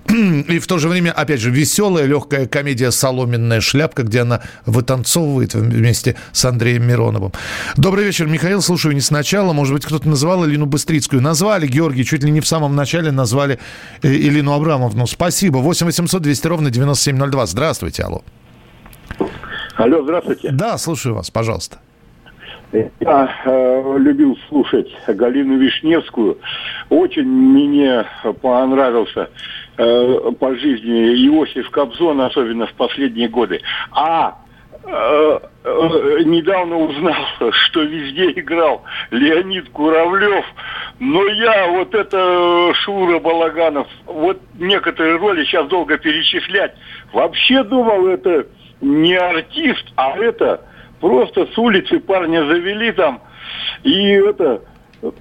И 0.09 0.59
в 0.59 0.67
то 0.67 0.77
же 0.77 0.87
время, 0.87 1.11
опять 1.11 1.39
же, 1.39 1.49
веселая, 1.49 2.05
легкая 2.05 2.45
комедия 2.45 2.91
«Соломенная 2.91 3.59
шляпка», 3.59 4.03
где 4.03 4.21
она 4.21 4.41
вытанцовывает 4.65 5.55
вместе 5.55 6.15
с 6.31 6.45
Андреем 6.45 6.87
Мироновым. 6.87 7.31
Добрый 7.75 8.05
вечер, 8.05 8.27
Михаил. 8.27 8.61
Слушаю 8.61 8.93
не 8.93 9.01
сначала. 9.01 9.53
Может 9.53 9.73
быть, 9.73 9.85
кто-то 9.85 10.07
называл 10.07 10.45
Элину 10.45 10.67
Быстрицкую. 10.67 11.21
Назвали, 11.21 11.65
Георгий, 11.65 12.05
чуть 12.05 12.23
ли 12.23 12.31
не 12.31 12.41
в 12.41 12.47
самом 12.47 12.75
начале 12.75 13.11
назвали 13.11 13.59
э, 14.03 14.07
Элину 14.09 14.53
Абрамовну. 14.53 15.07
Спасибо. 15.07 15.57
8 15.57 15.87
800 15.87 16.21
200 16.21 16.47
ровно 16.47 16.69
9702. 16.69 17.45
Здравствуйте, 17.47 18.03
алло. 18.03 18.23
Алло, 19.75 20.03
здравствуйте. 20.03 20.51
Да, 20.51 20.77
слушаю 20.77 21.15
вас, 21.15 21.31
пожалуйста. 21.31 21.79
Я 22.99 23.35
э, 23.45 23.95
любил 23.99 24.37
слушать 24.49 24.91
Галину 25.07 25.57
Вишневскую. 25.57 26.37
Очень 26.89 27.25
мне 27.25 28.05
понравился 28.41 29.29
э, 29.77 30.31
по 30.39 30.55
жизни 30.55 31.27
Иосиф 31.27 31.69
Кобзон, 31.69 32.21
особенно 32.21 32.67
в 32.67 32.73
последние 32.73 33.29
годы. 33.29 33.61
А 33.91 34.37
э, 34.83 35.39
э, 35.63 36.19
недавно 36.25 36.77
узнал, 36.77 37.25
что 37.51 37.81
везде 37.81 38.31
играл 38.31 38.83
Леонид 39.11 39.69
Куравлев. 39.69 40.45
Но 40.99 41.25
я 41.27 41.67
вот 41.67 41.93
это 41.95 42.71
Шура 42.73 43.19
Балаганов, 43.19 43.87
вот 44.05 44.39
некоторые 44.57 45.17
роли 45.17 45.45
сейчас 45.45 45.67
долго 45.67 45.97
перечислять. 45.97 46.73
Вообще 47.13 47.63
думал, 47.63 48.07
это 48.07 48.47
не 48.81 49.15
артист, 49.15 49.85
а 49.95 50.17
это 50.17 50.61
просто 50.99 51.47
с 51.47 51.57
улицы 51.57 51.99
парня 51.99 52.45
завели 52.45 52.91
там. 52.91 53.21
И 53.83 54.11
это... 54.11 54.61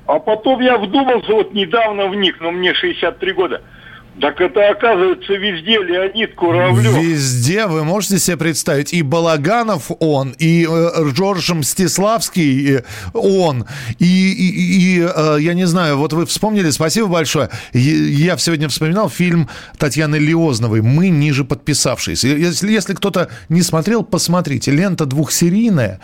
А 0.07 0.18
потом 0.18 0.61
я 0.61 0.79
вдумался, 0.79 1.33
вот 1.33 1.53
недавно 1.53 2.09
вник, 2.09 2.41
но 2.41 2.51
мне 2.51 2.72
63 2.72 3.33
года– 3.33 3.62
так 4.21 4.41
это 4.41 4.69
оказывается 4.69 5.33
везде 5.35 5.79
Леонид 5.79 6.35
Куравлев. 6.35 6.97
Везде, 6.97 7.67
вы 7.67 7.85
можете 7.85 8.19
себе 8.19 8.37
представить, 8.37 8.93
и 8.93 9.03
Балаганов 9.03 9.91
он, 9.99 10.35
и 10.39 10.67
э, 10.69 11.05
Жорж 11.15 11.51
Мстиславский 11.51 12.77
э, 12.77 12.83
он, 13.12 13.67
и, 13.99 14.05
и, 14.05 14.99
и 14.99 15.09
э, 15.15 15.37
я 15.41 15.55
не 15.55 15.67
знаю, 15.67 15.99
вот 15.99 16.12
вы 16.12 16.27
вспомнили, 16.27 16.71
спасибо 16.71 17.09
большое. 17.09 17.51
Я 17.73 18.37
сегодня 18.39 18.69
вспоминал 18.69 19.09
фильм 19.11 19.49
Татьяны 19.79 20.17
Лиозновой 20.17 20.81
«Мы 20.83 21.09
ниже 21.09 21.45
подписавшиеся». 21.45 22.29
Если, 22.29 22.71
если 22.71 22.95
кто-то 22.95 23.29
не 23.49 23.62
смотрел, 23.62 24.05
посмотрите. 24.05 24.71
Лента 24.71 25.07
двухсерийная. 25.07 26.01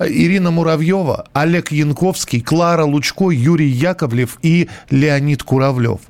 Ирина 0.00 0.50
Муравьева, 0.50 1.26
Олег 1.32 1.70
Янковский, 1.70 2.40
Клара 2.40 2.84
Лучко, 2.84 3.30
Юрий 3.30 3.68
Яковлев 3.68 4.38
и 4.42 4.68
Леонид 4.90 5.42
Куравлев. 5.42 6.00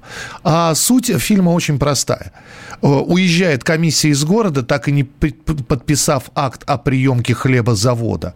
А 0.42 0.74
суть 0.74 1.12
фильма 1.18 1.43
очень 1.52 1.78
простая. 1.78 2.32
Э, 2.82 2.86
уезжает 2.86 3.64
комиссия 3.64 4.10
из 4.10 4.24
города, 4.24 4.62
так 4.62 4.88
и 4.88 4.92
не 4.92 5.04
подписав 5.04 6.30
акт 6.34 6.62
о 6.66 6.78
приемке 6.78 7.34
хлебозавода. 7.34 8.34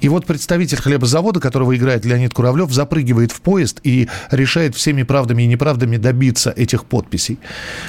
И 0.00 0.08
вот 0.08 0.26
представитель 0.26 0.78
хлебозавода, 0.78 1.40
которого 1.40 1.76
играет 1.76 2.04
Леонид 2.04 2.34
Куравлев, 2.34 2.72
запрыгивает 2.72 3.32
в 3.32 3.40
поезд 3.40 3.80
и 3.82 4.08
решает 4.30 4.74
всеми 4.74 5.02
правдами 5.02 5.42
и 5.42 5.46
неправдами 5.46 5.96
добиться 5.96 6.50
этих 6.50 6.84
подписей. 6.84 7.38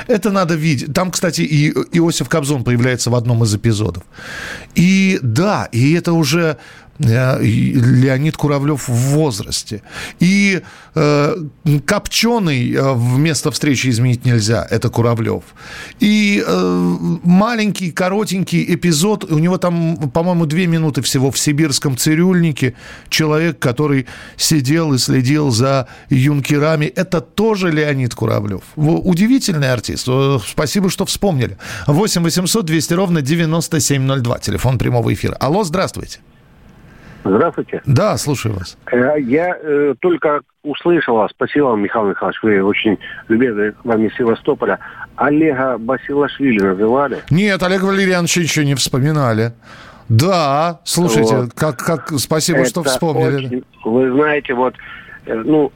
Это 0.08 0.32
надо 0.32 0.56
видеть. 0.56 0.94
Там, 0.94 1.12
кстати, 1.12 1.42
и 1.42 1.70
Иосиф 1.70 2.30
Кобзон 2.30 2.64
появляется 2.64 3.10
в 3.10 3.16
одном 3.16 3.44
из 3.44 3.56
эпизодов. 3.56 4.04
И 4.76 5.20
да, 5.22 5.70
и 5.72 5.94
это 5.94 6.14
уже 6.14 6.58
Леонид 7.00 8.36
Куравлев 8.36 8.88
в 8.88 8.94
возрасте. 8.94 9.82
И 10.20 10.62
э, 10.96 11.36
Копченый 11.86 12.74
э, 12.74 12.94
вместо 12.94 13.52
встречи 13.52 13.88
изменить 13.88 14.26
нельзя, 14.26 14.68
это 14.70 14.90
Куравлев. 14.90 15.44
И 16.00 16.44
э, 16.46 16.98
маленький, 17.24 17.92
коротенький 17.92 18.66
эпизод, 18.74 19.32
у 19.32 19.40
него 19.40 19.58
там, 19.58 20.12
по-моему, 20.12 20.46
две 20.46 20.68
минуты 20.68 21.02
всего 21.02 21.32
в 21.32 21.40
сибирском 21.40 21.98
цирюльнике. 21.98 22.76
Человек, 23.08 23.60
который 23.60 24.06
сидел 24.36 24.94
и 24.94 24.98
следил 24.98 25.52
за 25.52 25.88
юнкерами, 26.10 26.86
это 26.86 27.22
тоже 27.22 27.72
Леонид 27.72 28.14
Куравлев. 28.14 28.62
Удивительный 28.76 29.72
артист. 29.72 30.06
Э, 30.10 30.40
спасибо, 30.46 30.90
что 30.90 31.06
вспомнили. 31.06 31.58
8 31.88 32.24
800 32.24 32.66
200 32.66 32.94
ровно 32.94 33.22
9702. 33.22 34.40
Телефон 34.40 34.78
прямого 34.78 35.14
эфира. 35.14 35.36
Алло, 35.36 35.64
здравствуйте. 35.64 36.20
Здравствуйте. 37.24 37.82
Да, 37.86 38.18
слушаю 38.18 38.56
вас. 38.56 38.78
Э, 38.92 39.16
я 39.20 39.58
э, 39.62 39.96
только 40.00 40.42
услышал 40.64 41.16
вас. 41.16 41.32
Спасибо 41.32 41.66
вам, 41.66 41.82
Михаил 41.82 42.08
Михайлович. 42.08 42.40
Вы 42.42 42.64
очень 42.64 42.98
любезны 43.28 43.74
вами 43.84 44.08
из 44.08 44.16
Севастополя. 44.16 44.80
Олега 45.16 45.78
Басилашвили 45.78 46.60
называли? 46.60 47.20
Нет, 47.30 47.62
Олега 47.62 47.86
Валерьяновича 47.86 48.42
еще 48.42 48.66
не 48.66 48.76
вспоминали. 48.76 49.54
Да, 50.08 50.80
слушайте, 50.86 51.36
вот. 51.36 51.54
как, 51.54 51.78
как, 51.78 52.12
спасибо, 52.18 52.60
Это 52.60 52.70
что 52.70 52.84
вспомнили. 52.84 53.46
Очень, 53.46 53.64
вы 53.86 54.12
знаете, 54.12 54.56
вот, 54.56 54.74
э, 55.26 55.36
ну, 55.36 55.72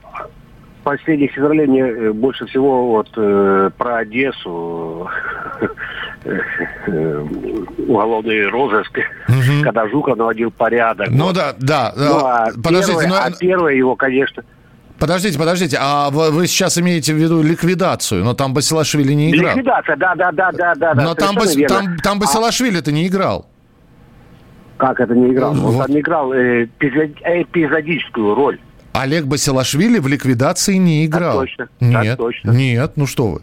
последних 0.83 1.31
феврале 1.31 1.65
мне 1.67 1.81
э, 1.81 2.11
больше 2.11 2.45
всего 2.47 2.87
вот 2.87 3.09
э, 3.15 3.69
про 3.77 3.97
Одессу 3.97 5.09
уголовный 7.78 8.47
розыск, 8.47 8.97
угу. 9.28 9.63
когда 9.63 9.88
Жуков 9.88 10.17
наводил 10.17 10.51
порядок. 10.51 11.09
Ну 11.09 11.26
вот. 11.26 11.36
да, 11.36 11.53
да. 11.59 11.93
Ну, 11.95 12.17
а 12.26 12.47
Подождите, 12.63 12.99
первое, 12.99 13.07
но... 13.07 13.15
а 13.15 13.32
первое 13.32 13.74
его, 13.74 13.95
конечно... 13.95 14.43
Подождите, 14.99 15.38
подождите, 15.38 15.78
а 15.82 16.09
вы, 16.11 16.32
вы 16.32 16.47
сейчас 16.47 16.78
имеете 16.78 17.13
в 17.13 17.17
виду 17.17 17.41
ликвидацию, 17.41 18.24
но 18.24 18.34
там 18.36 18.53
Басилашвили 18.53 19.11
не 19.13 19.32
играл. 19.32 19.57
Ликвидация, 19.57 19.97
да, 19.97 20.15
да, 20.15 20.32
да, 20.32 20.51
да, 20.53 20.76
да. 20.76 20.93
Но 20.93 21.13
там, 21.13 21.36
Бас, 21.36 21.55
там, 21.67 21.97
там 21.97 22.19
Басилашвили-то 22.19 22.91
а... 22.91 22.93
не 22.93 23.07
играл. 23.07 23.47
Как 24.78 24.99
это 24.99 25.13
не 25.13 25.34
играл? 25.34 25.53
Вот. 25.53 25.76
Он 25.76 25.88
там 25.88 25.99
играл 25.99 26.34
э, 26.34 26.65
эпизодическую 26.80 28.36
роль. 28.36 28.59
Олег 28.93 29.26
Басилашвили 29.26 29.99
в 29.99 30.07
ликвидации 30.07 30.76
не 30.76 31.05
играл. 31.05 31.41
Так 31.41 31.49
точно. 31.49 31.69
Нет, 31.80 32.03
так 32.05 32.17
точно. 32.17 32.51
нет, 32.51 32.91
ну 32.95 33.07
что 33.07 33.28
вы. 33.28 33.41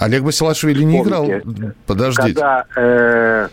Олег 0.00 0.22
Басилашвили 0.22 0.82
не 0.82 0.98
Помните, 1.02 1.42
играл. 1.44 1.72
Подождите. 1.86 2.34
Когда 2.34 2.64
э, 2.74 3.48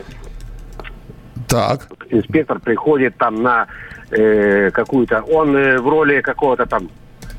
так. 1.47 1.89
инспектор 2.09 2.59
приходит 2.59 3.17
там 3.17 3.43
на 3.43 3.67
э, 4.11 4.71
какую-то... 4.71 5.21
Он 5.23 5.55
э, 5.55 5.77
в 5.77 5.87
роли 5.89 6.21
какого-то 6.21 6.65
там 6.65 6.89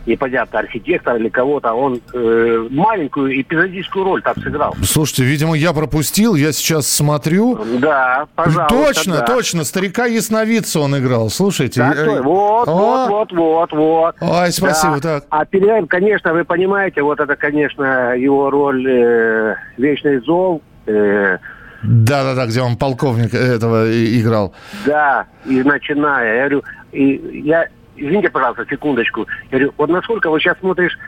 непонятно, 0.08 0.58
архитектор 0.58 1.16
или 1.16 1.28
кого-то, 1.28 1.72
он 1.72 2.00
э, 2.12 2.66
маленькую 2.70 3.40
эпизодическую 3.40 4.04
роль 4.04 4.22
там 4.22 4.34
сыграл. 4.36 4.74
Слушайте, 4.82 5.24
видимо, 5.24 5.54
я 5.54 5.72
пропустил, 5.72 6.34
я 6.34 6.52
сейчас 6.52 6.88
смотрю. 6.88 7.58
Да, 7.78 8.26
пожалуйста. 8.34 8.74
Точно, 8.74 9.16
да. 9.18 9.26
точно, 9.26 9.64
старика 9.64 10.06
Ясновидца 10.06 10.80
он 10.80 10.98
играл, 10.98 11.30
слушайте. 11.30 11.80
Так, 11.80 11.96
я... 11.96 12.22
вот, 12.22 12.68
а? 12.68 12.72
вот, 12.72 13.08
вот, 13.08 13.32
вот, 13.32 13.72
вот. 13.72 14.16
Ой, 14.20 14.50
спасибо, 14.52 15.00
да. 15.00 15.20
так. 15.20 15.24
А 15.30 15.44
Пеляев, 15.44 15.86
конечно, 15.88 16.32
вы 16.32 16.44
понимаете, 16.44 17.02
вот 17.02 17.20
это, 17.20 17.36
конечно, 17.36 18.14
его 18.16 18.50
роль 18.50 18.86
э, 18.88 19.54
«Вечный 19.76 20.20
зов», 20.20 20.62
э, 20.86 21.38
да, 21.82 22.24
да, 22.24 22.34
да, 22.34 22.46
где 22.46 22.60
он 22.60 22.76
полковник 22.76 23.34
этого 23.34 23.86
играл. 23.88 24.52
Да, 24.84 25.26
и 25.46 25.62
начиная, 25.62 26.34
я 26.34 26.48
говорю, 26.48 26.64
и 26.90 27.42
я 27.44 27.68
извините, 27.98 28.30
пожалуйста, 28.30 28.66
секундочку. 28.68 29.26
Я 29.50 29.58
говорю, 29.58 29.74
вот 29.76 29.90
насколько 29.90 30.30
вот 30.30 30.40
сейчас 30.40 30.58
смотришь 30.58 30.98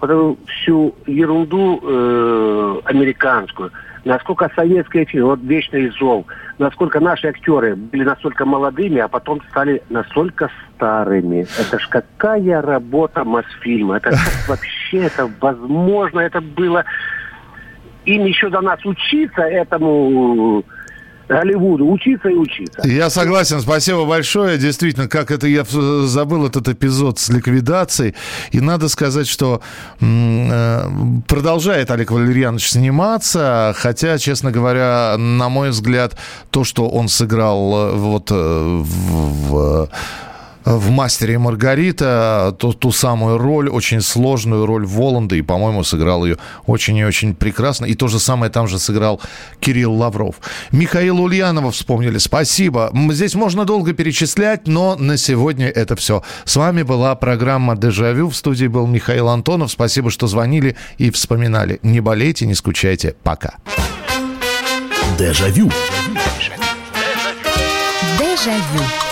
вот 0.00 0.10
эту 0.10 0.38
всю 0.46 0.94
ерунду 1.06 1.80
э, 1.82 2.80
американскую, 2.84 3.70
насколько 4.04 4.50
советские 4.54 5.04
фильмы, 5.04 5.28
вот 5.28 5.40
«Вечный 5.42 5.90
зов», 5.98 6.26
насколько 6.58 6.98
наши 7.00 7.28
актеры 7.28 7.76
были 7.76 8.04
настолько 8.04 8.44
молодыми, 8.44 8.98
а 8.98 9.08
потом 9.08 9.40
стали 9.50 9.82
настолько 9.90 10.50
старыми. 10.74 11.46
Это 11.58 11.78
ж 11.78 11.88
какая 11.88 12.60
работа 12.62 13.24
Мосфильма. 13.24 13.98
Это 13.98 14.10
как 14.10 14.18
вообще 14.48 15.04
это 15.06 15.30
возможно, 15.40 16.20
это 16.20 16.40
было... 16.40 16.84
Им 18.04 18.24
еще 18.24 18.48
до 18.50 18.60
нас 18.60 18.84
учиться 18.84 19.42
этому 19.42 20.64
Голливуду 21.32 21.90
учиться 21.90 22.28
и 22.28 22.34
учиться. 22.34 22.82
Я 22.84 23.08
согласен, 23.08 23.60
спасибо 23.60 24.04
большое. 24.04 24.58
Действительно, 24.58 25.08
как 25.08 25.30
это 25.30 25.46
я 25.46 25.64
забыл 25.64 26.46
этот 26.46 26.68
эпизод 26.68 27.18
с 27.18 27.30
ликвидацией. 27.30 28.14
И 28.50 28.60
надо 28.60 28.88
сказать, 28.88 29.26
что 29.26 29.62
э, 30.00 30.80
продолжает 31.26 31.90
Олег 31.90 32.10
Валерьянович 32.10 32.70
сниматься, 32.70 33.72
хотя, 33.76 34.18
честно 34.18 34.50
говоря, 34.50 35.16
на 35.16 35.48
мой 35.48 35.70
взгляд, 35.70 36.16
то, 36.50 36.64
что 36.64 36.88
он 36.88 37.08
сыграл 37.08 37.74
э, 37.74 37.92
вот 37.96 38.30
э, 38.30 38.34
в, 38.82 39.88
в 40.64 40.90
«Мастере 40.90 41.34
и 41.34 41.36
Маргарита» 41.36 42.54
ту, 42.58 42.72
ту 42.72 42.92
самую 42.92 43.38
роль, 43.38 43.68
очень 43.68 44.00
сложную 44.00 44.66
роль 44.66 44.86
Воланда, 44.86 45.36
и, 45.36 45.42
по-моему, 45.42 45.84
сыграл 45.84 46.24
ее 46.24 46.38
очень 46.66 46.96
и 46.96 47.04
очень 47.04 47.34
прекрасно. 47.34 47.86
И 47.86 47.94
то 47.94 48.08
же 48.08 48.18
самое 48.18 48.50
там 48.50 48.68
же 48.68 48.78
сыграл 48.78 49.20
Кирилл 49.60 49.92
Лавров. 49.94 50.36
Михаила 50.70 51.20
Ульянова 51.20 51.70
вспомнили. 51.70 52.18
Спасибо. 52.18 52.90
Здесь 53.10 53.34
можно 53.34 53.64
долго 53.64 53.92
перечислять, 53.92 54.66
но 54.66 54.96
на 54.96 55.16
сегодня 55.16 55.68
это 55.68 55.96
все. 55.96 56.22
С 56.44 56.56
вами 56.56 56.82
была 56.82 57.14
программа 57.14 57.76
«Дежавю». 57.76 58.28
В 58.30 58.36
студии 58.36 58.66
был 58.66 58.86
Михаил 58.86 59.28
Антонов. 59.28 59.70
Спасибо, 59.70 60.10
что 60.10 60.26
звонили 60.26 60.76
и 60.98 61.10
вспоминали. 61.10 61.78
Не 61.82 62.00
болейте, 62.00 62.46
не 62.46 62.54
скучайте. 62.54 63.14
Пока. 63.22 63.54
Дежавю. 65.18 65.70
Дежавю. 68.18 69.11